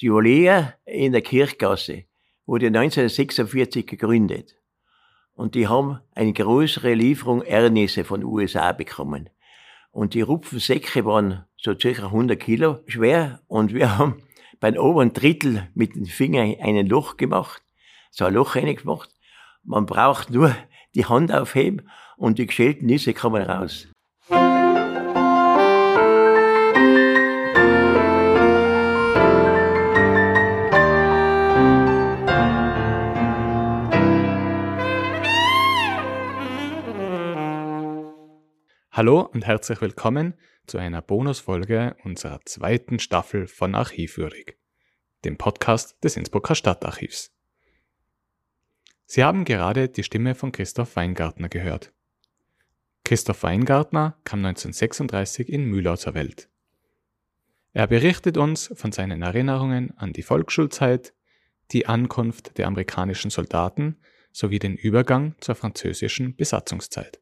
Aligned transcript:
Die 0.00 0.10
Olea 0.10 0.74
in 0.86 1.12
der 1.12 1.22
Kirchgasse 1.22 2.04
wurde 2.46 2.66
1946 2.66 3.86
gegründet. 3.86 4.56
Und 5.34 5.54
die 5.54 5.68
haben 5.68 6.00
eine 6.14 6.32
größere 6.32 6.94
Lieferung 6.94 7.42
Erdnüsse 7.42 8.04
von 8.04 8.20
den 8.20 8.28
USA 8.28 8.72
bekommen. 8.72 9.30
Und 9.92 10.14
die 10.14 10.22
Rupfensäcke 10.22 11.04
waren 11.04 11.44
so 11.56 11.78
circa 11.78 12.06
100 12.06 12.38
Kilo 12.40 12.80
schwer. 12.86 13.40
Und 13.46 13.72
wir 13.72 13.96
haben 13.96 14.22
beim 14.58 14.76
oberen 14.76 15.12
Drittel 15.12 15.68
mit 15.74 15.94
den 15.94 16.06
Fingern 16.06 16.56
ein 16.60 16.86
Loch 16.86 17.16
gemacht, 17.16 17.62
so 18.10 18.24
ein 18.24 18.34
Loch 18.34 18.56
reingemacht. 18.56 19.10
Man 19.62 19.86
braucht 19.86 20.30
nur 20.30 20.54
die 20.94 21.04
Hand 21.04 21.32
aufheben 21.32 21.88
und 22.16 22.38
die 22.38 22.46
geschälten 22.46 22.86
Nüsse 22.86 23.14
kommen 23.14 23.42
raus. 23.42 23.88
Hallo 38.96 39.22
und 39.22 39.44
herzlich 39.44 39.80
willkommen 39.80 40.34
zu 40.68 40.78
einer 40.78 41.02
Bonusfolge 41.02 41.96
unserer 42.04 42.38
zweiten 42.44 43.00
Staffel 43.00 43.48
von 43.48 43.74
Archivwürdig, 43.74 44.56
dem 45.24 45.36
Podcast 45.36 45.96
des 46.04 46.16
Innsbrucker 46.16 46.54
Stadtarchivs. 46.54 47.32
Sie 49.04 49.24
haben 49.24 49.44
gerade 49.44 49.88
die 49.88 50.04
Stimme 50.04 50.36
von 50.36 50.52
Christoph 50.52 50.94
Weingartner 50.94 51.48
gehört. 51.48 51.92
Christoph 53.02 53.42
Weingartner 53.42 54.16
kam 54.22 54.44
1936 54.44 55.48
in 55.48 55.64
Mühlau 55.64 55.96
zur 55.96 56.14
Welt. 56.14 56.48
Er 57.72 57.88
berichtet 57.88 58.36
uns 58.36 58.70
von 58.76 58.92
seinen 58.92 59.22
Erinnerungen 59.22 59.92
an 59.98 60.12
die 60.12 60.22
Volksschulzeit, 60.22 61.14
die 61.72 61.86
Ankunft 61.86 62.58
der 62.58 62.68
amerikanischen 62.68 63.32
Soldaten 63.32 63.98
sowie 64.30 64.60
den 64.60 64.76
Übergang 64.76 65.34
zur 65.40 65.56
französischen 65.56 66.36
Besatzungszeit. 66.36 67.20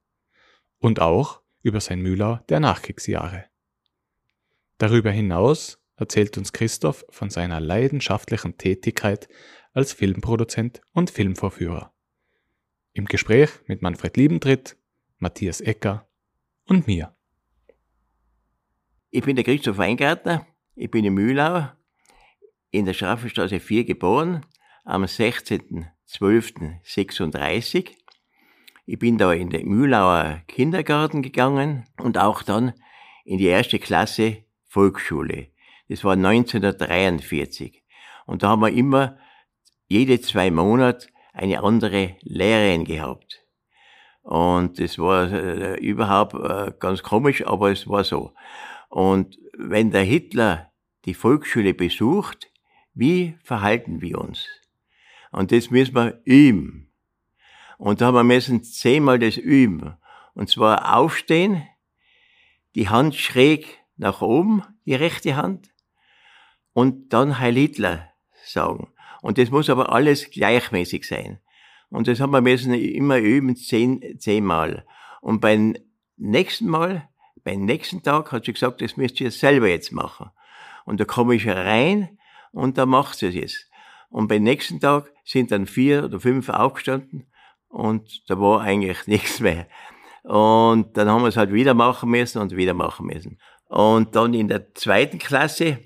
Und 0.78 1.00
auch 1.00 1.41
über 1.62 1.80
sein 1.80 2.00
Mühlau 2.00 2.36
der 2.48 2.60
Nachkriegsjahre. 2.60 3.46
Darüber 4.78 5.10
hinaus 5.10 5.78
erzählt 5.96 6.36
uns 6.36 6.52
Christoph 6.52 7.04
von 7.10 7.30
seiner 7.30 7.60
leidenschaftlichen 7.60 8.58
Tätigkeit 8.58 9.28
als 9.72 9.92
Filmproduzent 9.92 10.80
und 10.92 11.10
Filmvorführer. 11.10 11.94
Im 12.92 13.06
Gespräch 13.06 13.50
mit 13.66 13.80
Manfred 13.80 14.16
Liebentritt, 14.16 14.76
Matthias 15.18 15.60
Ecker 15.60 16.08
und 16.66 16.86
mir. 16.86 17.16
Ich 19.10 19.24
bin 19.24 19.36
der 19.36 19.44
Christoph 19.44 19.78
Weingartner, 19.78 20.46
ich 20.74 20.90
bin 20.90 21.04
in 21.04 21.14
Mühlau, 21.14 21.68
in 22.70 22.86
der 22.86 22.94
Schraffenstraße 22.94 23.60
4 23.60 23.84
geboren, 23.84 24.44
am 24.84 25.04
16.12.36 25.04 28.01
ich 28.84 28.98
bin 28.98 29.18
da 29.18 29.32
in 29.32 29.50
den 29.50 29.68
Mühlauer 29.68 30.42
Kindergarten 30.48 31.22
gegangen 31.22 31.86
und 32.00 32.18
auch 32.18 32.42
dann 32.42 32.72
in 33.24 33.38
die 33.38 33.46
erste 33.46 33.78
Klasse 33.78 34.44
Volksschule. 34.66 35.48
Das 35.88 36.02
war 36.04 36.14
1943. 36.14 37.82
Und 38.26 38.42
da 38.42 38.48
haben 38.48 38.62
wir 38.62 38.72
immer 38.72 39.18
jede 39.86 40.20
zwei 40.20 40.50
Monate 40.50 41.08
eine 41.32 41.62
andere 41.62 42.16
Lehrerin 42.22 42.84
gehabt. 42.84 43.44
Und 44.22 44.78
das 44.78 44.98
war 44.98 45.30
äh, 45.30 45.78
überhaupt 45.78 46.34
äh, 46.34 46.72
ganz 46.78 47.02
komisch, 47.02 47.46
aber 47.46 47.70
es 47.70 47.88
war 47.88 48.04
so. 48.04 48.32
Und 48.88 49.38
wenn 49.56 49.90
der 49.90 50.04
Hitler 50.04 50.72
die 51.04 51.14
Volksschule 51.14 51.74
besucht, 51.74 52.50
wie 52.94 53.36
verhalten 53.42 54.00
wir 54.00 54.18
uns? 54.18 54.46
Und 55.30 55.50
das 55.50 55.70
müssen 55.70 55.94
wir 55.94 56.20
ihm 56.24 56.91
und 57.82 58.00
da 58.00 58.06
haben 58.06 58.14
wir 58.14 58.22
müssen 58.22 58.62
zehnmal 58.62 59.18
das 59.18 59.36
üben. 59.36 59.96
Und 60.34 60.48
zwar 60.48 60.96
aufstehen, 60.96 61.66
die 62.76 62.88
Hand 62.88 63.16
schräg 63.16 63.80
nach 63.96 64.22
oben, 64.22 64.62
die 64.86 64.94
rechte 64.94 65.34
Hand, 65.34 65.68
und 66.74 67.12
dann 67.12 67.40
Heil 67.40 67.56
Hitler 67.56 68.08
sagen. 68.44 68.92
Und 69.20 69.36
das 69.36 69.50
muss 69.50 69.68
aber 69.68 69.90
alles 69.90 70.30
gleichmäßig 70.30 71.08
sein. 71.08 71.40
Und 71.90 72.06
das 72.06 72.20
haben 72.20 72.30
wir 72.30 72.40
müssen 72.40 72.72
immer 72.72 73.18
üben, 73.18 73.56
zehn, 73.56 74.16
zehnmal. 74.20 74.86
Und 75.20 75.40
beim 75.40 75.74
nächsten 76.16 76.68
Mal, 76.68 77.08
beim 77.42 77.64
nächsten 77.64 78.04
Tag 78.04 78.30
hat 78.30 78.44
sie 78.44 78.52
gesagt, 78.52 78.80
das 78.80 78.96
müsst 78.96 79.20
ihr 79.20 79.32
selber 79.32 79.66
jetzt 79.66 79.90
machen. 79.90 80.30
Und 80.84 81.00
da 81.00 81.04
komme 81.04 81.34
ich 81.34 81.48
rein 81.48 82.16
und 82.52 82.78
da 82.78 82.86
macht 82.86 83.18
sie 83.18 83.26
es 83.26 83.34
jetzt. 83.34 83.70
Und 84.08 84.28
beim 84.28 84.44
nächsten 84.44 84.78
Tag 84.78 85.12
sind 85.24 85.50
dann 85.50 85.66
vier 85.66 86.04
oder 86.04 86.20
fünf 86.20 86.48
aufgestanden 86.48 87.26
und 87.72 88.28
da 88.28 88.38
war 88.38 88.60
eigentlich 88.60 89.06
nichts 89.06 89.40
mehr. 89.40 89.66
Und 90.22 90.96
dann 90.96 91.08
haben 91.08 91.22
wir 91.22 91.28
es 91.28 91.36
halt 91.36 91.52
wieder 91.52 91.74
machen 91.74 92.10
müssen 92.10 92.40
und 92.40 92.54
wieder 92.54 92.74
machen 92.74 93.06
müssen. 93.06 93.40
Und 93.66 94.14
dann 94.14 94.34
in 94.34 94.46
der 94.46 94.74
zweiten 94.74 95.18
Klasse 95.18 95.78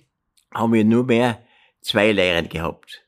haben 0.52 0.72
wir 0.72 0.84
nur 0.84 1.04
mehr 1.04 1.42
zwei 1.80 2.12
Lehrer 2.12 2.42
gehabt. 2.42 3.06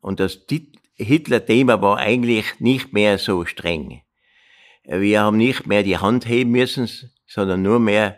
Und 0.00 0.20
das 0.20 0.46
Hitler-Thema 0.94 1.82
war 1.82 1.98
eigentlich 1.98 2.60
nicht 2.60 2.92
mehr 2.92 3.18
so 3.18 3.44
streng. 3.44 4.02
Wir 4.84 5.20
haben 5.20 5.36
nicht 5.36 5.66
mehr 5.66 5.82
die 5.82 5.98
Hand 5.98 6.26
heben 6.26 6.52
müssen, 6.52 6.88
sondern 7.26 7.62
nur 7.62 7.78
mehr 7.78 8.16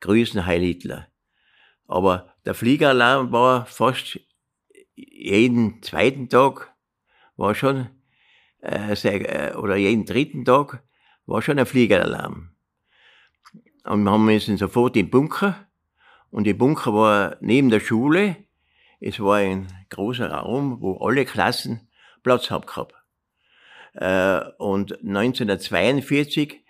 Grüßen 0.00 0.46
Heil 0.46 0.62
Hitler. 0.62 1.08
Aber 1.86 2.34
der 2.44 2.54
Fliegeralarm 2.54 3.30
war 3.32 3.66
fast 3.66 4.18
jeden 4.94 5.82
zweiten 5.82 6.28
Tag, 6.28 6.74
war 7.36 7.54
schon 7.54 7.88
äh, 8.62 8.92
äh, 8.92 9.54
oder 9.56 9.76
jeden 9.76 10.06
dritten 10.06 10.44
Tag 10.44 10.82
war 11.26 11.42
schon 11.42 11.58
ein 11.58 11.66
Fliegeralarm. 11.66 12.50
Und 13.84 14.04
wir 14.04 14.10
haben 14.10 14.24
müssen 14.24 14.56
sofort 14.56 14.96
im 14.96 15.10
Bunker. 15.10 15.66
Und 16.30 16.46
im 16.46 16.56
Bunker 16.56 16.94
war 16.94 17.36
neben 17.40 17.70
der 17.70 17.80
Schule. 17.80 18.36
Es 19.00 19.18
war 19.20 19.36
ein 19.36 19.66
großer 19.90 20.30
Raum, 20.30 20.80
wo 20.80 20.96
alle 20.98 21.24
Klassen 21.24 21.88
Platz 22.22 22.50
haben 22.50 22.66
gehabt. 22.66 22.94
Äh, 23.94 24.40
und 24.58 24.92
1942 25.00 26.64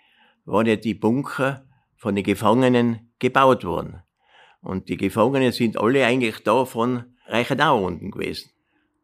waren 0.45 0.65
ja 0.65 0.75
die 0.75 0.95
Bunker 0.95 1.65
von 1.95 2.15
den 2.15 2.23
Gefangenen 2.23 3.13
gebaut 3.19 3.63
worden. 3.63 4.01
Und 4.61 4.89
die 4.89 4.97
Gefangenen 4.97 5.51
sind 5.51 5.77
alle 5.77 6.05
eigentlich 6.05 6.43
da 6.43 6.65
von 6.65 7.15
Reichenau 7.27 7.85
unten 7.85 8.11
gewesen. 8.11 8.52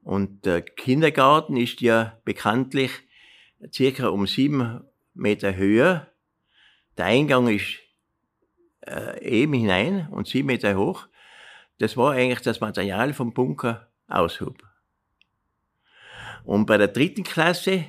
Und 0.03 0.45
der 0.45 0.61
Kindergarten 0.61 1.57
ist 1.57 1.81
ja 1.81 2.17
bekanntlich 2.25 2.91
circa 3.73 4.07
um 4.07 4.27
sieben 4.27 4.81
Meter 5.13 5.55
höher. 5.55 6.07
Der 6.97 7.05
Eingang 7.05 7.47
ist 7.47 7.79
äh, 8.81 9.21
eben 9.23 9.53
hinein 9.53 10.07
und 10.11 10.27
sieben 10.27 10.47
Meter 10.47 10.75
hoch. 10.75 11.07
Das 11.77 11.95
war 11.95 12.13
eigentlich 12.13 12.41
das 12.41 12.59
Material 12.59 13.13
vom 13.13 13.33
Bunker 13.33 13.87
Aushub. 14.07 14.63
Und 16.43 16.65
bei 16.65 16.77
der 16.77 16.87
dritten 16.87 17.23
Klasse 17.23 17.85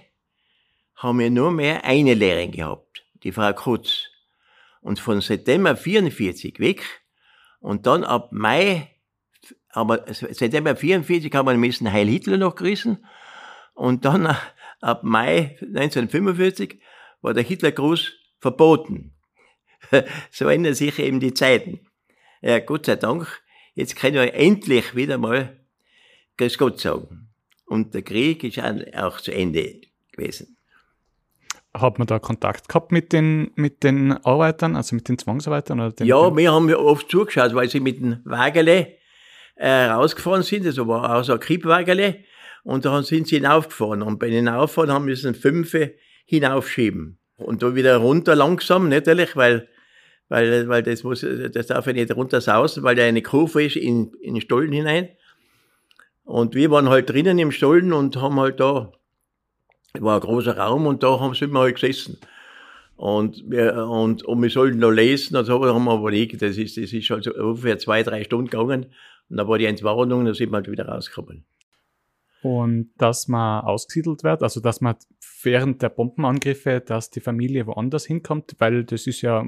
haben 0.96 1.18
wir 1.18 1.30
nur 1.30 1.50
mehr 1.50 1.84
eine 1.84 2.14
Lehrerin 2.14 2.52
gehabt, 2.52 3.04
die 3.22 3.32
Frau 3.32 3.52
Kutz. 3.52 4.08
Und 4.82 4.98
von 4.98 5.20
September 5.20 5.76
44 5.76 6.58
weg 6.58 6.82
und 7.60 7.86
dann 7.86 8.04
ab 8.04 8.32
Mai 8.32 8.88
aber 9.72 10.04
seitdem 10.08 10.66
er 10.66 10.76
44 10.76 11.32
haben 11.34 11.46
wir 11.46 11.56
müssen 11.56 11.92
Heil 11.92 12.08
Hitler 12.08 12.36
noch 12.36 12.56
gerissen. 12.56 13.04
Und 13.74 14.04
dann 14.04 14.26
äh, 14.26 14.34
ab 14.80 15.04
Mai 15.04 15.56
1945 15.60 16.80
war 17.22 17.34
der 17.34 17.44
Hitlergruß 17.44 18.12
verboten. 18.40 19.12
so 20.30 20.48
ändern 20.48 20.74
sich 20.74 20.98
eben 20.98 21.20
die 21.20 21.34
Zeiten. 21.34 21.80
Ja, 22.42 22.58
Gott 22.58 22.86
sei 22.86 22.96
Dank, 22.96 23.42
jetzt 23.74 23.96
können 23.96 24.16
wir 24.16 24.34
endlich 24.34 24.94
wieder 24.94 25.18
mal 25.18 25.56
Grüß 26.36 26.56
Gott 26.58 26.80
sagen. 26.80 27.28
Und 27.66 27.94
der 27.94 28.02
Krieg 28.02 28.42
ist 28.44 28.58
auch 28.96 29.20
zu 29.20 29.32
Ende 29.32 29.80
gewesen. 30.12 30.56
Hat 31.72 31.98
man 31.98 32.06
da 32.08 32.18
Kontakt 32.18 32.68
gehabt 32.68 32.90
mit 32.90 33.12
den, 33.12 33.52
mit 33.54 33.84
den 33.84 34.12
Arbeitern, 34.24 34.74
also 34.74 34.96
mit 34.96 35.08
den 35.08 35.18
Zwangsarbeitern? 35.18 35.78
Oder 35.78 35.92
den, 35.92 36.06
ja, 36.06 36.36
wir 36.36 36.52
haben 36.52 36.74
oft 36.74 37.10
zugeschaut, 37.10 37.54
weil 37.54 37.68
sie 37.68 37.78
mit 37.78 38.00
dem 38.00 38.20
Wagele 38.24 38.99
äh, 39.60 39.84
rausgefahren 39.86 40.42
sind. 40.42 40.64
Das 40.64 40.78
war 40.78 41.16
auch 41.16 41.22
so 41.22 41.34
ein 41.34 41.40
Kriebwagerle. 41.40 42.16
Und 42.62 42.84
dann 42.84 43.04
sind 43.04 43.28
sie 43.28 43.36
hinaufgefahren. 43.36 44.02
Und 44.02 44.18
bei 44.18 44.30
den 44.30 44.48
Auffahren 44.48 44.90
haben 44.90 45.06
wir 45.06 45.14
es 45.14 45.26
fünf 45.38 45.76
hinaufschieben. 46.24 47.18
Und 47.36 47.62
dann 47.62 47.74
wieder 47.74 47.96
runter 47.98 48.34
langsam, 48.36 48.88
natürlich, 48.88 49.36
weil, 49.36 49.68
weil, 50.28 50.68
weil 50.68 50.82
das 50.82 51.04
muss, 51.04 51.24
das 51.52 51.66
darf 51.66 51.86
ja 51.86 51.92
nicht 51.92 52.14
runter 52.14 52.40
sausen, 52.40 52.82
weil 52.82 52.96
da 52.96 53.04
eine 53.04 53.22
Kurve 53.22 53.64
ist 53.64 53.76
in, 53.76 54.12
in 54.20 54.34
den 54.34 54.40
Stollen 54.40 54.72
hinein. 54.72 55.08
Und 56.24 56.54
wir 56.54 56.70
waren 56.70 56.88
halt 56.88 57.10
drinnen 57.10 57.38
im 57.38 57.50
Stollen 57.50 57.92
und 57.92 58.16
haben 58.16 58.38
halt 58.38 58.60
da, 58.60 58.92
war 59.98 60.14
ein 60.16 60.20
großer 60.20 60.56
Raum 60.56 60.86
und 60.86 61.02
da 61.02 61.18
haben, 61.18 61.34
sind 61.34 61.52
wir 61.52 61.60
halt 61.60 61.80
gesessen. 61.80 62.18
Und 62.96 63.42
wir, 63.48 63.86
und, 63.86 64.22
und 64.24 64.42
wir 64.42 64.50
sollten 64.50 64.78
noch 64.78 64.90
lesen, 64.90 65.36
und 65.36 65.46
so 65.46 65.64
haben 65.64 65.84
wir 65.84 65.98
überlegt, 65.98 66.42
das 66.42 66.58
ist, 66.58 66.76
das 66.76 66.92
ist 66.92 67.06
schon 67.06 67.22
so 67.22 67.32
ungefähr 67.32 67.78
zwei, 67.78 68.02
drei 68.02 68.24
Stunden 68.24 68.50
gegangen. 68.50 68.92
Und 69.30 69.36
da 69.36 69.48
war 69.48 69.58
die 69.58 69.66
Entwarnung, 69.66 70.24
da 70.24 70.34
sind 70.34 70.50
wir 70.50 70.56
halt 70.56 70.70
wieder 70.70 70.86
rausgekommen. 70.86 71.44
Und 72.42 72.90
dass 72.96 73.28
man 73.28 73.64
ausgesiedelt 73.64 74.24
wird, 74.24 74.42
also 74.42 74.60
dass 74.60 74.80
man 74.80 74.96
während 75.42 75.82
der 75.82 75.90
Bombenangriffe, 75.90 76.80
dass 76.80 77.10
die 77.10 77.20
Familie 77.20 77.66
woanders 77.66 78.06
hinkommt, 78.06 78.56
weil 78.58 78.84
das 78.84 79.06
ist 79.06 79.20
ja 79.20 79.44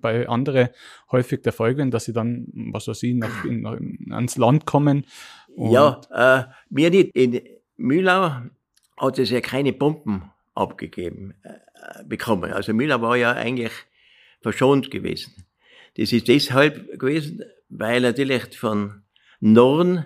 bei 0.00 0.28
anderen 0.28 0.68
häufig 1.10 1.40
der 1.42 1.52
Fall, 1.52 1.76
wenn 1.78 1.90
dass 1.90 2.04
sie 2.04 2.12
dann, 2.12 2.46
was 2.72 2.86
weiß 2.86 3.02
ich, 3.02 3.14
nach, 3.14 3.44
in, 3.44 4.12
ans 4.12 4.36
Land 4.36 4.66
kommen. 4.66 5.06
ja, 5.56 6.00
äh, 6.10 6.44
wir 6.68 6.90
nicht. 6.90 7.16
In 7.16 7.40
Mühlau 7.76 8.42
hat 8.98 9.18
es 9.18 9.30
ja 9.30 9.40
keine 9.40 9.72
Bomben 9.72 10.30
abgegeben. 10.54 11.34
Äh, 11.42 11.54
bekommen. 12.06 12.52
Also 12.52 12.72
Müller 12.72 13.00
war 13.02 13.16
ja 13.16 13.32
eigentlich 13.32 13.72
verschont 14.40 14.90
gewesen. 14.90 15.44
Das 15.96 16.12
ist 16.12 16.28
deshalb 16.28 16.98
gewesen, 16.98 17.42
weil 17.68 18.00
natürlich 18.00 18.56
von 18.56 19.02
Norden 19.52 20.04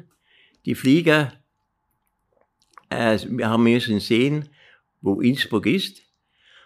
die 0.65 0.75
Flieger, 0.75 1.33
äh, 2.91 3.19
wir 3.29 3.49
haben 3.49 3.63
müssen 3.63 4.01
sehen, 4.01 4.49
wo 5.01 5.21
Innsbruck 5.21 5.67
ist 5.67 6.03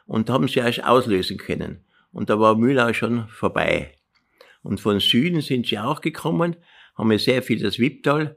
und 0.06 0.30
haben 0.30 0.48
sie 0.48 0.60
erst 0.60 0.84
auslösen 0.84 1.36
können. 1.36 1.84
Und 2.12 2.30
da 2.30 2.38
war 2.38 2.56
Müller 2.56 2.92
schon 2.94 3.28
vorbei. 3.28 3.94
Und 4.62 4.80
von 4.80 5.00
Süden 5.00 5.40
sind 5.40 5.66
sie 5.66 5.78
auch 5.78 6.00
gekommen, 6.00 6.56
haben 6.94 7.12
ja 7.12 7.18
sehr 7.18 7.42
viel 7.42 7.60
das 7.60 7.78
Wipptal 7.78 8.36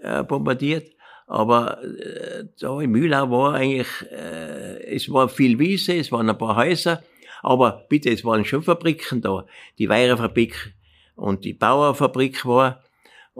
äh, 0.00 0.22
bombardiert 0.22 0.90
aber 1.30 1.80
äh, 1.84 2.44
da 2.58 2.80
in 2.80 2.90
Mühlau 2.90 3.30
war 3.30 3.54
eigentlich, 3.54 3.86
äh, 4.10 4.82
es 4.92 5.08
war 5.12 5.28
viel 5.28 5.60
Wiese, 5.60 5.94
es 5.94 6.10
waren 6.10 6.28
ein 6.28 6.36
paar 6.36 6.56
Häuser, 6.56 7.04
aber 7.40 7.86
bitte, 7.88 8.10
es 8.10 8.24
waren 8.24 8.44
schon 8.44 8.64
Fabriken 8.64 9.22
da. 9.22 9.46
Die 9.78 9.88
Weirerfabrik 9.88 10.74
und 11.14 11.44
die 11.44 11.52
Bauerfabrik 11.52 12.44
war 12.44 12.82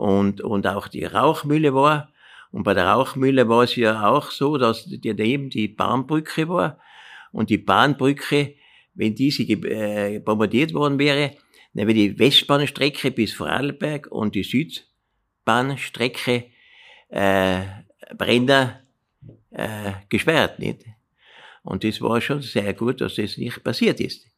und, 0.01 0.41
und 0.41 0.65
auch 0.65 0.87
die 0.87 1.05
Rauchmühle 1.05 1.75
war. 1.75 2.11
Und 2.51 2.63
bei 2.63 2.73
der 2.73 2.87
Rauchmühle 2.87 3.47
war 3.47 3.63
es 3.63 3.75
ja 3.75 4.07
auch 4.07 4.31
so, 4.31 4.57
dass 4.57 4.89
daneben 4.89 5.51
die 5.51 5.67
Bahnbrücke 5.67 6.49
war. 6.49 6.79
Und 7.31 7.51
die 7.51 7.59
Bahnbrücke, 7.59 8.55
wenn 8.95 9.13
diese 9.13 9.43
äh, 9.43 10.17
bombardiert 10.17 10.73
worden 10.73 10.97
wäre, 10.97 11.35
dann 11.75 11.85
wäre 11.85 11.93
die 11.93 12.17
Westbahnstrecke 12.17 13.11
bis 13.11 13.33
Vorarlberg 13.33 14.07
und 14.07 14.33
die 14.33 14.43
Südbahnstrecke 14.43 16.45
äh, 17.09 17.61
Brenner 18.17 18.81
äh, 19.51 19.91
gesperrt, 20.09 20.57
nicht? 20.57 20.83
Und 21.61 21.83
das 21.83 22.01
war 22.01 22.19
schon 22.21 22.41
sehr 22.41 22.73
gut, 22.73 23.01
dass 23.01 23.15
das 23.15 23.37
nicht 23.37 23.63
passiert 23.63 23.99
ist. 23.99 24.30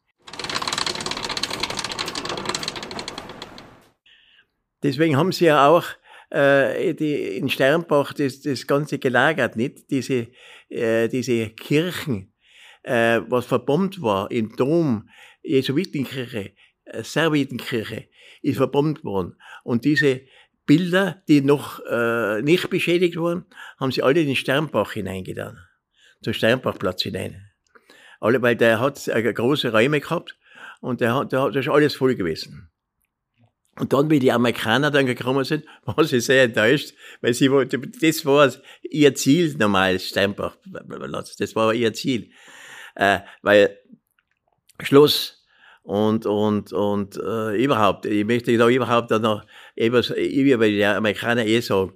Deswegen 4.84 5.16
haben 5.16 5.32
sie 5.32 5.46
ja 5.46 5.66
auch 5.66 5.86
äh, 6.30 6.92
die, 6.94 7.38
in 7.38 7.48
Sternbach 7.48 8.12
das, 8.12 8.42
das 8.42 8.66
Ganze 8.66 8.98
gelagert, 8.98 9.56
nicht? 9.56 9.90
Diese, 9.90 10.28
äh, 10.68 11.08
diese 11.08 11.48
Kirchen, 11.50 12.34
äh, 12.82 13.22
was 13.26 13.46
verbombt 13.46 14.02
war, 14.02 14.30
im 14.30 14.54
Dom, 14.56 15.08
Jesuitenkirche, 15.42 16.52
äh, 16.84 17.02
Servitenkirche, 17.02 18.08
ist 18.42 18.58
verbombt 18.58 19.04
worden. 19.04 19.36
Und 19.62 19.86
diese 19.86 20.20
Bilder, 20.66 21.22
die 21.28 21.40
noch 21.40 21.80
äh, 21.90 22.42
nicht 22.42 22.68
beschädigt 22.68 23.16
wurden, 23.16 23.46
haben 23.78 23.90
sie 23.90 24.02
alle 24.02 24.20
in 24.20 24.26
den 24.26 24.36
Sternbach 24.36 24.92
hineingetan. 24.92 25.58
Zum 26.22 26.34
Sternbachplatz 26.34 27.02
hinein. 27.02 27.50
Alle, 28.20 28.42
weil 28.42 28.56
der 28.56 28.80
hat 28.80 29.08
äh, 29.08 29.32
große 29.32 29.72
Räume 29.72 30.00
gehabt 30.00 30.38
und 30.82 31.00
der 31.00 31.14
hat, 31.14 31.32
der 31.32 31.42
hat, 31.42 31.56
das 31.56 31.64
ist 31.64 31.72
alles 31.72 31.94
voll 31.94 32.14
gewesen. 32.16 32.70
Und 33.76 33.92
dann, 33.92 34.08
wie 34.08 34.20
die 34.20 34.30
Amerikaner 34.30 34.90
dann 34.90 35.06
gekommen 35.06 35.44
sind, 35.44 35.64
waren 35.84 36.06
sie 36.06 36.20
sehr 36.20 36.44
enttäuscht, 36.44 36.94
weil 37.20 37.34
sie 37.34 37.50
wollten, 37.50 37.92
das 38.00 38.24
war 38.24 38.50
ihr 38.82 39.14
Ziel, 39.14 39.56
normal, 39.58 39.98
Steinbachplatz, 39.98 41.36
das 41.36 41.56
war 41.56 41.74
ihr 41.74 41.92
Ziel. 41.92 42.30
Äh, 42.94 43.20
weil 43.42 43.76
Schluss, 44.80 45.44
und, 45.84 46.24
und, 46.24 46.72
und 46.72 47.16
äh, 47.18 47.62
überhaupt, 47.62 48.06
ich 48.06 48.24
möchte 48.24 48.56
da 48.56 48.68
überhaupt 48.68 49.10
dann 49.10 49.20
noch 49.20 49.44
etwas 49.76 50.08
über 50.08 50.66
die 50.66 50.84
Amerikaner 50.84 51.44
eh 51.44 51.60
sagen, 51.60 51.92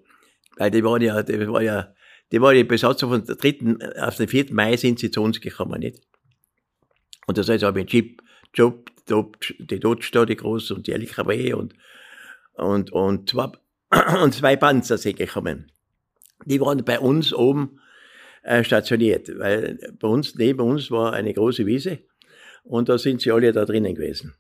weil 0.58 0.70
die 0.70 0.84
waren 0.84 1.00
ja, 1.00 1.22
die 1.22 1.48
war 1.48 1.62
ja, 1.62 1.94
die 2.30 2.40
war 2.40 2.52
die 2.52 2.64
Besatzung 2.64 3.10
von 3.10 3.25
der 3.25 3.36
dritten, 3.36 3.78
auf 3.98 4.16
den 4.16 4.28
vierten 4.28 4.54
Mai 4.54 4.76
sind 4.76 4.98
sie 4.98 5.10
zu 5.10 5.22
uns 5.22 5.40
gekommen, 5.40 5.80
nicht? 5.80 6.02
Und 7.26 7.38
das 7.38 7.48
heißt, 7.48 7.64
habe 7.64 7.80
ich 7.80 7.90
Jeep, 7.90 8.22
Job, 8.52 8.90
die 9.08 9.81
Dodge 9.81 10.26
die 10.26 10.37
große 10.37 10.75
und 10.75 10.87
die 10.87 10.93
LKW 10.93 11.55
und, 11.55 11.75
und, 12.55 12.93
und 12.93 13.31
zwei, 13.31 13.50
und 14.22 14.34
zwei 14.34 14.56
Panzer 14.56 14.99
sind 14.99 15.16
gekommen. 15.16 15.72
Die 16.44 16.60
waren 16.60 16.84
bei 16.84 17.00
uns 17.00 17.32
oben 17.32 17.81
äh, 18.43 18.62
stationiert, 18.62 19.28
weil 19.38 19.78
bei 19.99 20.08
uns, 20.08 20.34
neben 20.37 20.60
uns 20.60 20.90
war 20.90 21.12
eine 21.12 21.34
große 21.34 21.66
Wiese 21.66 21.99
und 22.62 22.88
da 22.88 22.99
sind 22.99 23.20
sie 23.20 23.32
alle 23.32 23.52
da 23.52 23.64
drinnen 23.64 23.94
gewesen. 23.94 24.34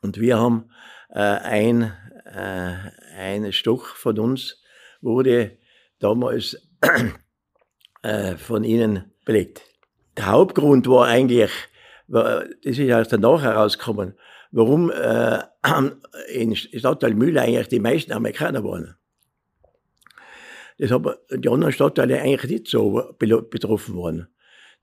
Und 0.00 0.18
wir 0.18 0.38
haben 0.38 0.70
äh, 1.10 1.20
ein, 1.20 1.92
äh, 2.24 2.74
ein 3.16 3.52
Stock 3.52 3.86
von 3.86 4.18
uns 4.18 4.62
wurde 5.00 5.58
damals 5.98 6.56
äh, 8.02 8.36
von 8.36 8.64
ihnen 8.64 9.12
belegt. 9.24 9.62
Der 10.16 10.26
Hauptgrund 10.26 10.88
war 10.88 11.06
eigentlich, 11.06 11.50
das 12.12 12.44
ist 12.62 12.78
erst 12.78 13.12
danach 13.12 13.42
herausgekommen, 13.42 14.14
warum 14.50 14.90
äh, 14.90 15.38
in 16.32 16.54
Stadtteil 16.54 17.14
Mühle 17.14 17.40
eigentlich 17.40 17.68
die 17.68 17.80
meisten 17.80 18.12
Amerikaner 18.12 18.62
waren. 18.62 18.96
Das 20.78 20.90
haben 20.90 21.14
die 21.30 21.48
anderen 21.48 21.72
Stadtteile 21.72 22.20
eigentlich 22.20 22.50
nicht 22.50 22.68
so 22.68 23.14
betroffen 23.18 23.96
waren. 23.96 24.28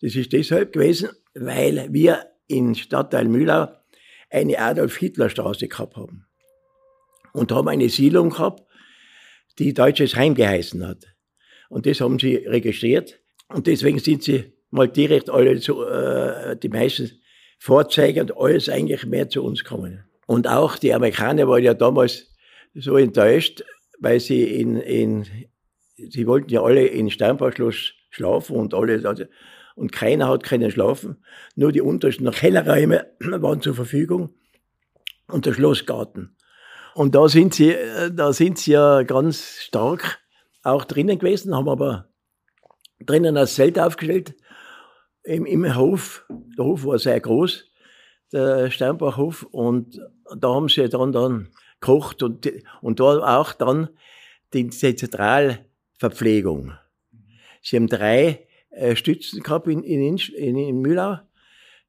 Das 0.01 0.15
ist 0.15 0.31
deshalb 0.33 0.73
gewesen, 0.73 1.09
weil 1.33 1.87
wir 1.91 2.25
in 2.47 2.73
Stadtteil 2.73 3.25
Mühlau 3.25 3.67
eine 4.29 4.57
Adolf-Hitler-Straße 4.57 5.67
gehabt 5.67 5.97
haben. 5.97 6.25
Und 7.33 7.51
haben 7.51 7.67
eine 7.67 7.89
Siedlung 7.89 8.31
gehabt, 8.31 8.63
die 9.59 9.73
Deutsches 9.73 10.15
Heim 10.15 10.33
geheißen 10.33 10.87
hat. 10.87 11.05
Und 11.69 11.85
das 11.85 12.01
haben 12.01 12.17
sie 12.17 12.37
registriert. 12.37 13.19
Und 13.49 13.67
deswegen 13.67 13.99
sind 13.99 14.23
sie 14.23 14.53
mal 14.71 14.87
direkt 14.87 15.29
alle 15.29 15.59
zu, 15.59 15.83
äh, 15.83 16.57
die 16.57 16.69
meisten 16.69 17.11
Fahrzeuge 17.59 18.21
und 18.21 18.37
alles 18.37 18.69
eigentlich 18.69 19.05
mehr 19.05 19.29
zu 19.29 19.43
uns 19.43 19.63
gekommen. 19.63 20.05
Und 20.25 20.47
auch 20.47 20.77
die 20.77 20.93
Amerikaner 20.93 21.47
waren 21.47 21.63
ja 21.63 21.73
damals 21.73 22.33
so 22.73 22.97
enttäuscht, 22.97 23.63
weil 23.99 24.19
sie 24.19 24.43
in, 24.43 24.77
in 24.77 25.25
sie 25.95 26.27
wollten 26.27 26.49
ja 26.49 26.61
alle 26.61 26.85
in 26.85 27.09
Steinbachschloss 27.09 27.93
schlafen 28.11 28.55
und 28.55 28.73
alle, 28.73 29.07
also 29.07 29.25
und 29.75 29.91
keiner 29.91 30.27
hat 30.27 30.43
können 30.43 30.71
schlafen. 30.71 31.23
Nur 31.55 31.71
die 31.71 31.81
untersten 31.81 32.29
Kellerräume 32.31 33.07
waren 33.19 33.61
zur 33.61 33.75
Verfügung 33.75 34.29
und 35.27 35.45
der 35.45 35.53
Schlossgarten. 35.53 36.35
Und 36.95 37.15
da 37.15 37.29
sind 37.29 37.53
sie, 37.53 37.71
äh, 37.71 38.11
da 38.11 38.33
sind 38.33 38.57
sie 38.57 38.71
ja 38.71 39.03
ganz 39.03 39.61
stark 39.61 40.19
auch 40.63 40.83
drinnen 40.83 41.17
gewesen, 41.17 41.55
haben 41.55 41.69
aber 41.69 42.09
drinnen 42.99 43.35
das 43.35 43.55
Zelt 43.55 43.79
aufgestellt 43.79 44.35
im, 45.23 45.45
im 45.45 45.75
Hof. 45.75 46.25
Der 46.57 46.65
Hof 46.65 46.85
war 46.85 46.97
sehr 46.99 47.19
groß, 47.19 47.65
der 48.31 48.71
Steinbachhof, 48.71 49.43
und 49.43 49.99
da 50.37 50.53
haben 50.53 50.69
sie 50.69 50.87
dann, 50.89 51.11
dann 51.11 51.49
gekocht 51.79 52.23
und, 52.23 52.51
und 52.81 52.99
da 52.99 53.39
auch 53.39 53.53
dann 53.53 53.89
die, 54.53 54.69
Zentralverpflegung. 54.69 56.73
Sie 57.61 57.75
haben 57.75 57.87
drei 57.87 58.47
äh, 58.71 58.95
Stützen 58.95 59.43
gehabt 59.43 59.67
in, 59.67 59.83
in, 59.83 60.17
in, 60.17 60.57
in 60.57 60.81
Mühlau, 60.81 61.19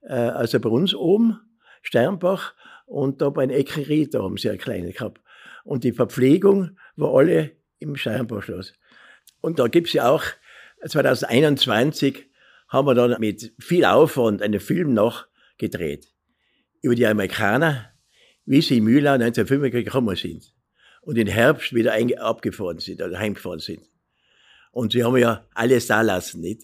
äh, 0.02 0.12
also 0.12 0.60
bei 0.60 0.68
uns 0.68 0.94
oben, 0.94 1.40
Sternbach, 1.82 2.54
und 2.87 3.22
da 3.22 3.30
bei 3.30 3.46
den 3.46 3.56
Eckerie, 3.56 4.08
da 4.08 4.22
haben 4.22 4.37
sie 4.37 4.49
eine 4.49 4.58
kleine 4.58 4.92
gehabt. 4.92 5.20
Und 5.62 5.84
die 5.84 5.92
Verpflegung 5.92 6.76
war 6.96 7.14
alle 7.14 7.52
im 7.78 7.96
Sternbachschloss. 7.96 8.72
Und 9.40 9.58
da 9.58 9.68
gibt's 9.68 9.92
ja 9.92 10.10
auch, 10.10 10.25
2021 10.87 12.29
haben 12.70 12.86
wir 12.86 12.94
dann 12.94 13.20
mit 13.20 13.52
viel 13.58 13.84
Aufwand 13.84 14.40
einen 14.40 14.60
Film 14.60 14.94
noch 14.94 15.26
gedreht. 15.58 16.06
Über 16.80 16.94
die 16.94 17.06
Amerikaner, 17.06 17.90
wie 18.46 18.62
sie 18.62 18.78
in 18.78 18.84
Mühlau 18.84 19.12
1945 19.12 19.84
gekommen 19.84 20.16
sind. 20.16 20.54
Und 21.02 21.18
im 21.18 21.26
Herbst 21.26 21.74
wieder 21.74 21.94
abgefahren 22.22 22.78
sind, 22.78 23.02
oder 23.02 23.18
heimgefahren 23.18 23.58
sind. 23.58 23.82
Und 24.70 24.92
sie 24.92 25.02
haben 25.02 25.16
ja 25.16 25.46
alles 25.54 25.88
da 25.88 26.00
lassen, 26.00 26.40
nicht? 26.40 26.62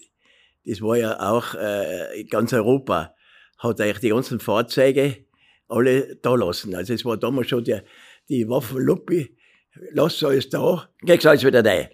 Das 0.65 0.81
war 0.81 0.97
ja 0.97 1.19
auch 1.19 1.55
äh, 1.55 2.23
ganz 2.25 2.53
Europa, 2.53 3.15
hat 3.57 3.81
eigentlich 3.81 3.99
die 3.99 4.09
ganzen 4.09 4.39
Fahrzeuge 4.39 5.25
alle 5.67 6.15
da 6.17 6.35
lassen. 6.35 6.75
Also 6.75 6.93
es 6.93 7.03
war 7.05 7.17
damals 7.17 7.49
schon 7.49 7.63
der, 7.63 7.83
die 8.29 8.47
Waffenluppi, 8.47 9.37
lasst 9.91 10.23
alles 10.23 10.49
da, 10.49 10.89
kriegst 11.05 11.25
alles 11.25 11.43
wieder 11.43 11.63
rein. 11.63 11.89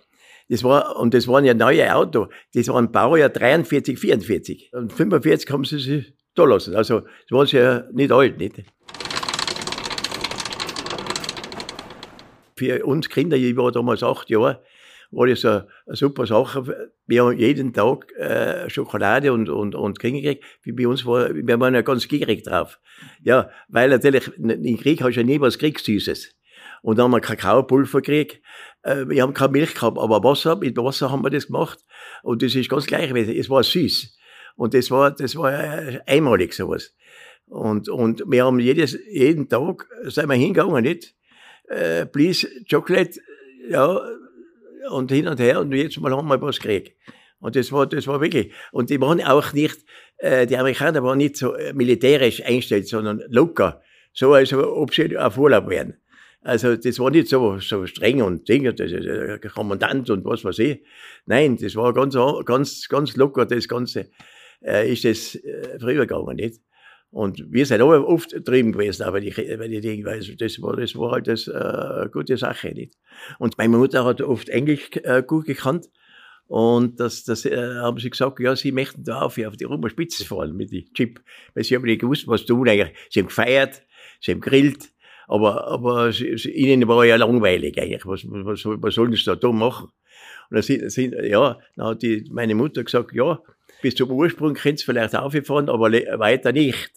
Das 0.54 0.64
war, 0.64 0.98
und 0.98 1.16
das 1.16 1.28
waren 1.28 1.46
ja 1.46 1.56
neue 1.56 1.96
Autos. 1.96 2.28
Das 2.54 2.68
waren 2.68 2.92
Baujahr 2.92 3.30
43, 3.30 3.98
44. 3.98 4.70
Und 4.74 4.94
45 4.94 5.50
haben 5.50 5.66
sie 5.66 5.80
sich 5.80 6.14
da 6.36 6.44
lassen. 6.44 6.76
Also, 6.76 7.02
es 7.26 7.32
war 7.32 7.48
ja 7.48 7.86
nicht 7.92 8.12
alt, 8.12 8.38
nicht? 8.38 8.64
Für 12.56 12.86
uns 12.86 13.10
Kinder, 13.10 13.36
ich 13.36 13.58
war 13.58 13.72
damals 13.72 14.04
acht 14.04 14.30
Jahre, 14.30 14.62
war 15.10 15.26
das 15.26 15.44
eine, 15.44 15.66
super 15.88 16.28
Sache. 16.28 16.92
Wir 17.08 17.24
haben 17.24 17.36
jeden 17.36 17.74
Tag 17.74 18.12
äh, 18.12 18.70
Schokolade 18.70 19.34
und, 19.34 19.50
und, 19.50 19.74
und 19.74 19.98
Kriegen 19.98 20.22
gekriegt. 20.22 20.44
Bei 20.68 20.88
uns 20.88 21.04
war, 21.04 21.34
wir 21.34 21.60
waren 21.60 21.74
ja 21.74 21.82
ganz 21.82 22.08
gierig 22.08 22.44
drauf. 22.44 22.80
Ja, 23.24 23.50
weil 23.70 23.90
natürlich, 23.90 24.30
im 24.38 24.78
Krieg 24.78 25.02
hast 25.02 25.16
du 25.16 25.22
ja 25.22 25.26
nie 25.26 25.42
was 25.42 25.58
Kriegssüßes. 25.58 26.36
Und 26.84 26.98
dann 26.98 27.06
haben 27.06 27.12
wir 27.12 27.22
Kakaopulver 27.22 28.02
gekriegt. 28.02 28.42
Äh, 28.84 29.08
wir 29.08 29.24
haben 29.24 29.34
keine 29.34 29.54
Milch 29.54 29.74
gehabt, 29.74 29.98
aber 29.98 30.22
Wasser, 30.24 30.58
mit 30.58 30.78
Wasser 30.78 31.10
haben 31.10 31.24
wir 31.24 31.30
das 31.30 31.48
gemacht. 31.48 31.80
Und 32.22 32.44
das 32.44 32.54
ist 32.54 32.70
ganz 32.70 32.86
gleich 32.86 33.08
gewesen. 33.10 33.34
Es 33.36 33.50
war 33.50 33.64
süß. 33.64 34.16
Und 34.58 34.74
das 34.74 34.92
war, 34.92 35.12
das 35.12 35.36
war 35.36 35.52
einmalig 36.06 36.54
sowas. 36.54 36.94
Und, 37.48 37.88
und 37.88 38.24
wir 38.28 38.46
haben 38.46 38.60
jedes, 38.60 39.00
jeden 39.10 39.48
Tag, 39.48 39.88
sind 40.04 40.28
wir 40.28 40.36
hingegangen, 40.36 40.84
nicht? 40.84 41.16
Äh, 41.70 42.06
please, 42.06 42.48
Chocolate, 42.70 43.20
ja, 43.70 44.02
und 44.92 45.10
hin 45.10 45.28
und 45.30 45.40
her. 45.40 45.62
Und 45.62 45.72
jetzt 45.72 45.98
mal 46.02 46.12
haben 46.12 46.28
wir 46.28 46.42
was 46.42 46.60
gekriegt. 46.60 46.98
Und 47.40 47.56
das 47.56 47.72
war, 47.72 47.88
das 47.88 48.08
war 48.08 48.20
wirklich. 48.20 48.52
Und 48.74 48.90
die 48.90 49.00
waren 49.00 49.22
auch 49.24 49.54
nicht, 49.54 49.80
äh, 50.18 50.46
die 50.46 50.58
Amerikaner 50.58 51.02
waren 51.02 51.18
nicht 51.18 51.38
so 51.38 51.54
äh, 51.54 51.72
militärisch 51.72 52.44
eingestellt, 52.44 52.90
sondern 52.90 53.24
locker. 53.30 53.82
So, 54.12 54.34
als 54.34 54.54
ob 54.54 54.94
sie 54.94 55.18
auf 55.18 55.38
Urlaub 55.38 55.70
wären. 55.70 55.98
Also, 56.44 56.76
das 56.76 57.00
war 57.00 57.10
nicht 57.10 57.30
so, 57.30 57.60
so 57.60 57.86
streng 57.86 58.22
und 58.22 58.50
Ding, 58.50 58.64
das 58.76 58.92
ist 58.92 59.06
der 59.06 59.40
Kommandant 59.40 60.10
und 60.10 60.26
was 60.26 60.44
weiß 60.44 60.60
ich. 60.60 60.84
Nein, 61.26 61.58
das 61.58 61.76
war 61.76 61.94
ganz, 61.94 62.16
ganz, 62.46 62.90
ganz 62.90 63.16
locker, 63.16 63.46
das 63.46 63.68
Ganze, 63.68 64.10
äh, 64.62 64.92
ist 64.92 65.06
das 65.06 65.36
äh, 65.36 65.80
früher 65.80 66.06
gegangen, 66.06 66.36
nicht? 66.36 66.60
Und 67.12 67.46
wir 67.52 67.66
sind 67.66 67.82
auch 67.82 67.92
oft 67.92 68.36
drüben 68.44 68.72
gewesen, 68.72 69.04
aber 69.04 69.22
die, 69.22 69.30
bei 69.30 69.68
den 69.68 69.82
Dingen, 69.82 70.04
weil 70.04 70.20
das 70.20 70.62
war, 70.62 70.76
das 70.76 70.96
war 70.96 71.12
halt 71.12 71.28
das, 71.28 71.48
äh, 71.48 72.10
gute 72.12 72.38
Sache, 72.38 72.72
nicht? 72.72 72.98
Und 73.38 73.58
meine 73.58 73.78
Mutter 73.78 74.04
hat 74.04 74.20
oft 74.22 74.50
Englisch 74.50 74.90
äh, 75.04 75.22
gut 75.22 75.46
gekannt. 75.46 75.90
Und 76.48 77.00
das, 77.00 77.24
das 77.24 77.46
äh, 77.46 77.76
haben 77.76 78.00
sie 78.00 78.10
gesagt, 78.10 78.40
ja, 78.40 78.56
sie 78.56 78.72
möchten 78.72 79.04
da 79.04 79.22
auf, 79.22 79.38
auf 79.38 79.56
die 79.56 79.64
Roma 79.64 79.90
Spitze 79.90 80.26
fahren 80.26 80.58
mit 80.58 80.72
dem 80.72 80.86
Chip. 80.94 81.22
Weil 81.54 81.64
sie 81.64 81.76
haben 81.76 81.84
nicht 81.84 82.02
gewusst, 82.02 82.28
was 82.28 82.46
tun 82.46 82.68
eigentlich. 82.68 82.98
Sie 83.10 83.20
haben 83.22 83.28
gefeiert, 83.28 83.84
sie 84.20 84.32
haben 84.32 84.42
grillt, 84.42 84.93
aber, 85.28 85.68
aber 85.68 86.10
ihnen 86.10 86.88
war 86.88 87.06
ja 87.06 87.16
langweilig 87.16 87.80
eigentlich. 87.80 88.06
Was, 88.06 88.26
was, 88.28 88.66
was 88.66 88.96
sollen 88.96 89.14
sie 89.14 89.24
da, 89.26 89.36
da 89.36 89.52
machen? 89.52 89.90
Und 90.50 90.56
dann 90.56 90.62
sind, 90.62 90.92
sind, 90.92 91.16
ja, 91.24 91.60
dann 91.76 91.86
hat 91.86 92.02
die, 92.02 92.26
meine 92.32 92.56
Mutter 92.56 92.84
gesagt, 92.84 93.14
ja, 93.14 93.40
bis 93.82 93.96
zum 93.96 94.12
Ursprung 94.12 94.54
könnt 94.54 94.82
ihr 94.82 94.86
vielleicht 94.86 95.16
auffahren, 95.16 95.70
aber 95.70 95.92
weiter 95.92 96.52
nicht. 96.52 96.92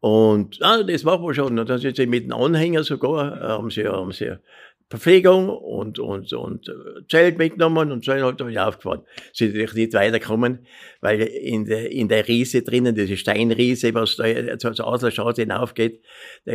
Und 0.00 0.58
ah, 0.62 0.82
das 0.82 1.04
machen 1.04 1.24
wir 1.24 1.34
schon. 1.34 1.58
Und 1.58 1.68
dann 1.68 1.78
sind 1.78 1.96
sie 1.96 2.06
mit 2.06 2.24
dem 2.24 2.32
Anhänger 2.32 2.84
sogar, 2.84 3.36
äh, 3.36 3.48
haben 3.48 3.70
sie, 3.70 3.86
haben 3.86 4.12
sie 4.12 4.36
Verpflegung 4.90 5.50
und, 5.50 5.98
und, 5.98 6.32
und 6.32 6.68
äh, 6.68 7.06
Zelt 7.10 7.36
mitgenommen 7.36 7.92
und 7.92 8.04
sind 8.04 8.22
halt 8.22 8.44
wieder 8.44 8.68
aufgefahren. 8.68 9.02
Sind 9.32 9.52
natürlich 9.52 9.74
nicht 9.74 9.92
weitergekommen, 9.92 10.66
weil 11.00 11.20
in 11.20 11.66
der, 11.66 11.92
in 11.92 12.08
der 12.08 12.26
Riese 12.26 12.62
drinnen, 12.62 12.94
diese 12.94 13.16
Steinriese, 13.18 13.92
was 13.94 14.16
da 14.16 14.58
zur 14.58 14.86
Adlerstraße 14.86 15.42
hinaufgeht, 15.42 16.02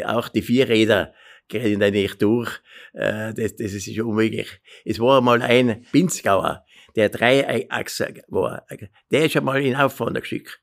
auch 0.05 0.29
die 0.29 0.41
Vierräder 0.41 1.13
gehen 1.47 1.79
da 1.79 1.91
nicht 1.91 2.21
durch. 2.21 2.49
Äh, 2.93 3.33
das, 3.33 3.55
das 3.55 3.73
ist 3.73 3.99
unmöglich. 3.99 4.59
Es 4.85 4.99
war 4.99 5.21
mal 5.21 5.41
ein 5.41 5.85
Pinzgauer, 5.91 6.65
der 6.95 7.09
Dreiachser 7.09 8.09
war. 8.27 8.65
Der 9.11 9.25
ist 9.25 9.37
einmal 9.37 9.61
hinaufgefahren, 9.61 10.15
geschickt. 10.15 10.59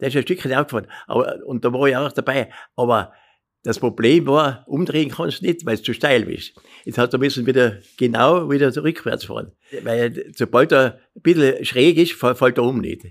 Der 0.00 0.08
ist 0.08 0.16
ein 0.16 0.22
Stückchen 0.22 0.54
aufgefahren. 0.54 0.90
Aber, 1.06 1.38
und 1.46 1.64
da 1.64 1.72
war 1.72 1.86
ich 1.86 1.96
auch 1.96 2.12
dabei. 2.12 2.50
Aber 2.76 3.12
das 3.62 3.78
Problem 3.78 4.26
war, 4.26 4.64
umdrehen 4.66 5.10
kannst 5.10 5.42
du 5.42 5.46
nicht, 5.46 5.66
weil 5.66 5.74
es 5.74 5.82
zu 5.82 5.92
steil 5.92 6.28
ist. 6.30 6.54
Jetzt 6.84 6.96
hat 6.98 7.12
er 7.12 7.18
müssen 7.18 7.46
wieder 7.46 7.78
genau 7.98 8.50
wieder 8.50 8.74
rückwärts 8.82 9.24
fahren. 9.24 9.52
Weil 9.82 10.32
sobald 10.34 10.72
er 10.72 10.98
ein 11.14 11.22
bisschen 11.22 11.64
schräg 11.64 11.98
ist, 11.98 12.12
fällt 12.12 12.58
er 12.58 12.64
um 12.64 12.80
nicht. 12.80 13.06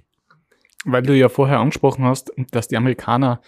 Weil 0.86 1.03
du 1.03 1.15
ja 1.15 1.29
vorher 1.29 1.60
angesprochen 1.60 2.06
hast, 2.06 2.32
dass 2.51 2.68
die 2.68 2.77
Amerikaner 2.77 3.41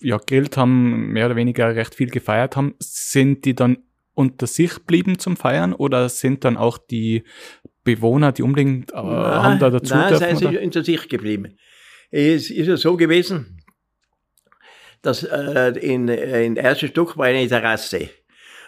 ja 0.00 0.18
grillt 0.18 0.56
haben, 0.56 1.12
mehr 1.12 1.26
oder 1.26 1.36
weniger 1.36 1.74
recht 1.74 1.94
viel 1.94 2.10
gefeiert 2.10 2.56
haben, 2.56 2.74
sind 2.78 3.44
die 3.44 3.54
dann 3.54 3.78
unter 4.14 4.46
sich 4.46 4.78
blieben 4.80 5.18
zum 5.18 5.36
Feiern 5.36 5.74
oder 5.74 6.08
sind 6.08 6.44
dann 6.44 6.56
auch 6.56 6.78
die 6.78 7.22
Bewohner, 7.84 8.32
die 8.32 8.42
unbedingt 8.42 8.92
äh, 8.92 8.96
haben 8.96 9.58
da 9.58 9.70
dazu 9.70 9.94
Nein, 9.94 10.08
dürfen, 10.08 10.36
sind 10.36 10.50
sie 10.50 10.58
unter 10.58 10.82
sich 10.82 11.08
geblieben. 11.08 11.56
Es 12.10 12.50
ist 12.50 12.66
ja 12.66 12.76
so 12.76 12.96
gewesen, 12.96 13.55
dass 15.06 15.22
äh, 15.22 15.70
in, 15.78 16.08
in 16.08 16.56
ersten 16.56 16.88
Stock 16.88 17.16
war 17.16 17.26
eine 17.26 17.46
Terrasse. 17.46 18.10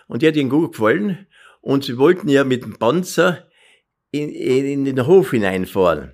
Und 0.07 0.23
die 0.23 0.29
hat 0.29 0.37
ihnen 0.37 0.51
gut 0.51 0.73
gefallen. 0.73 1.27
Und 1.61 1.85
sie 1.85 1.99
wollten 1.99 2.29
ja 2.29 2.45
mit 2.45 2.63
dem 2.63 2.79
Panzer 2.79 3.49
in, 4.13 4.29
in, 4.31 4.65
in 4.65 4.85
den 4.85 5.07
Hof 5.07 5.33
hineinfahren. 5.33 6.13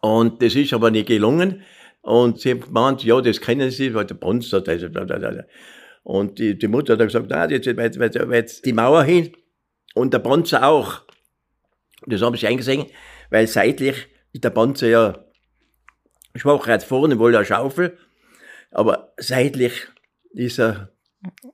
Und 0.00 0.40
das 0.40 0.54
ist 0.54 0.72
aber 0.72 0.90
nicht 0.90 1.08
gelungen. 1.08 1.62
Und 2.02 2.40
sie 2.40 2.52
haben 2.52 2.60
gemeint, 2.60 3.04
ja, 3.04 3.20
das 3.20 3.40
kennen 3.40 3.70
sie, 3.70 3.92
weil 3.94 4.06
der 4.06 4.14
Panzer, 4.14 4.60
das, 4.62 4.82
und 6.02 6.38
die, 6.38 6.56
die 6.56 6.68
Mutter 6.68 6.94
hat 6.94 7.00
gesagt, 7.00 7.26
na, 7.28 7.50
jetzt, 7.50 7.66
jetzt, 7.66 7.96
jetzt, 7.96 8.16
jetzt 8.16 8.64
die 8.64 8.72
Mauer 8.72 9.04
hin 9.04 9.36
und 9.94 10.14
der 10.14 10.20
Panzer 10.20 10.64
auch. 10.64 11.02
Das 12.06 12.22
haben 12.22 12.36
sie 12.36 12.46
eingesehen, 12.46 12.86
weil 13.28 13.46
seitlich 13.46 14.06
ist 14.32 14.44
der 14.44 14.50
Panzer 14.50 14.88
ja 14.88 15.24
schwach 16.36 16.66
hat 16.68 16.84
vorne 16.84 17.18
wohl 17.18 17.34
eine 17.34 17.44
Schaufel 17.44 17.98
aber 18.70 19.12
seitlich 19.16 19.72
ist 20.32 20.58
er, 20.58 20.90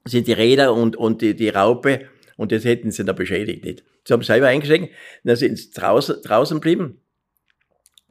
sind 0.05 0.27
die 0.27 0.33
Räder 0.33 0.75
und, 0.75 0.97
und 0.97 1.23
die, 1.23 1.35
die 1.35 1.49
Raupe 1.49 2.09
und 2.37 2.53
das 2.53 2.65
hätten 2.65 2.91
sie 2.91 3.05
da 3.05 3.13
beschädigt 3.13 3.65
nicht. 3.65 3.85
Sie 4.05 4.13
haben 4.13 4.23
selber 4.23 4.49
eingeschenkt, 4.49 4.93
dann 5.25 5.37
sind 5.37 5.59
sie 5.59 5.71
draußen, 5.71 6.23
draußen 6.23 6.59
geblieben 6.59 7.01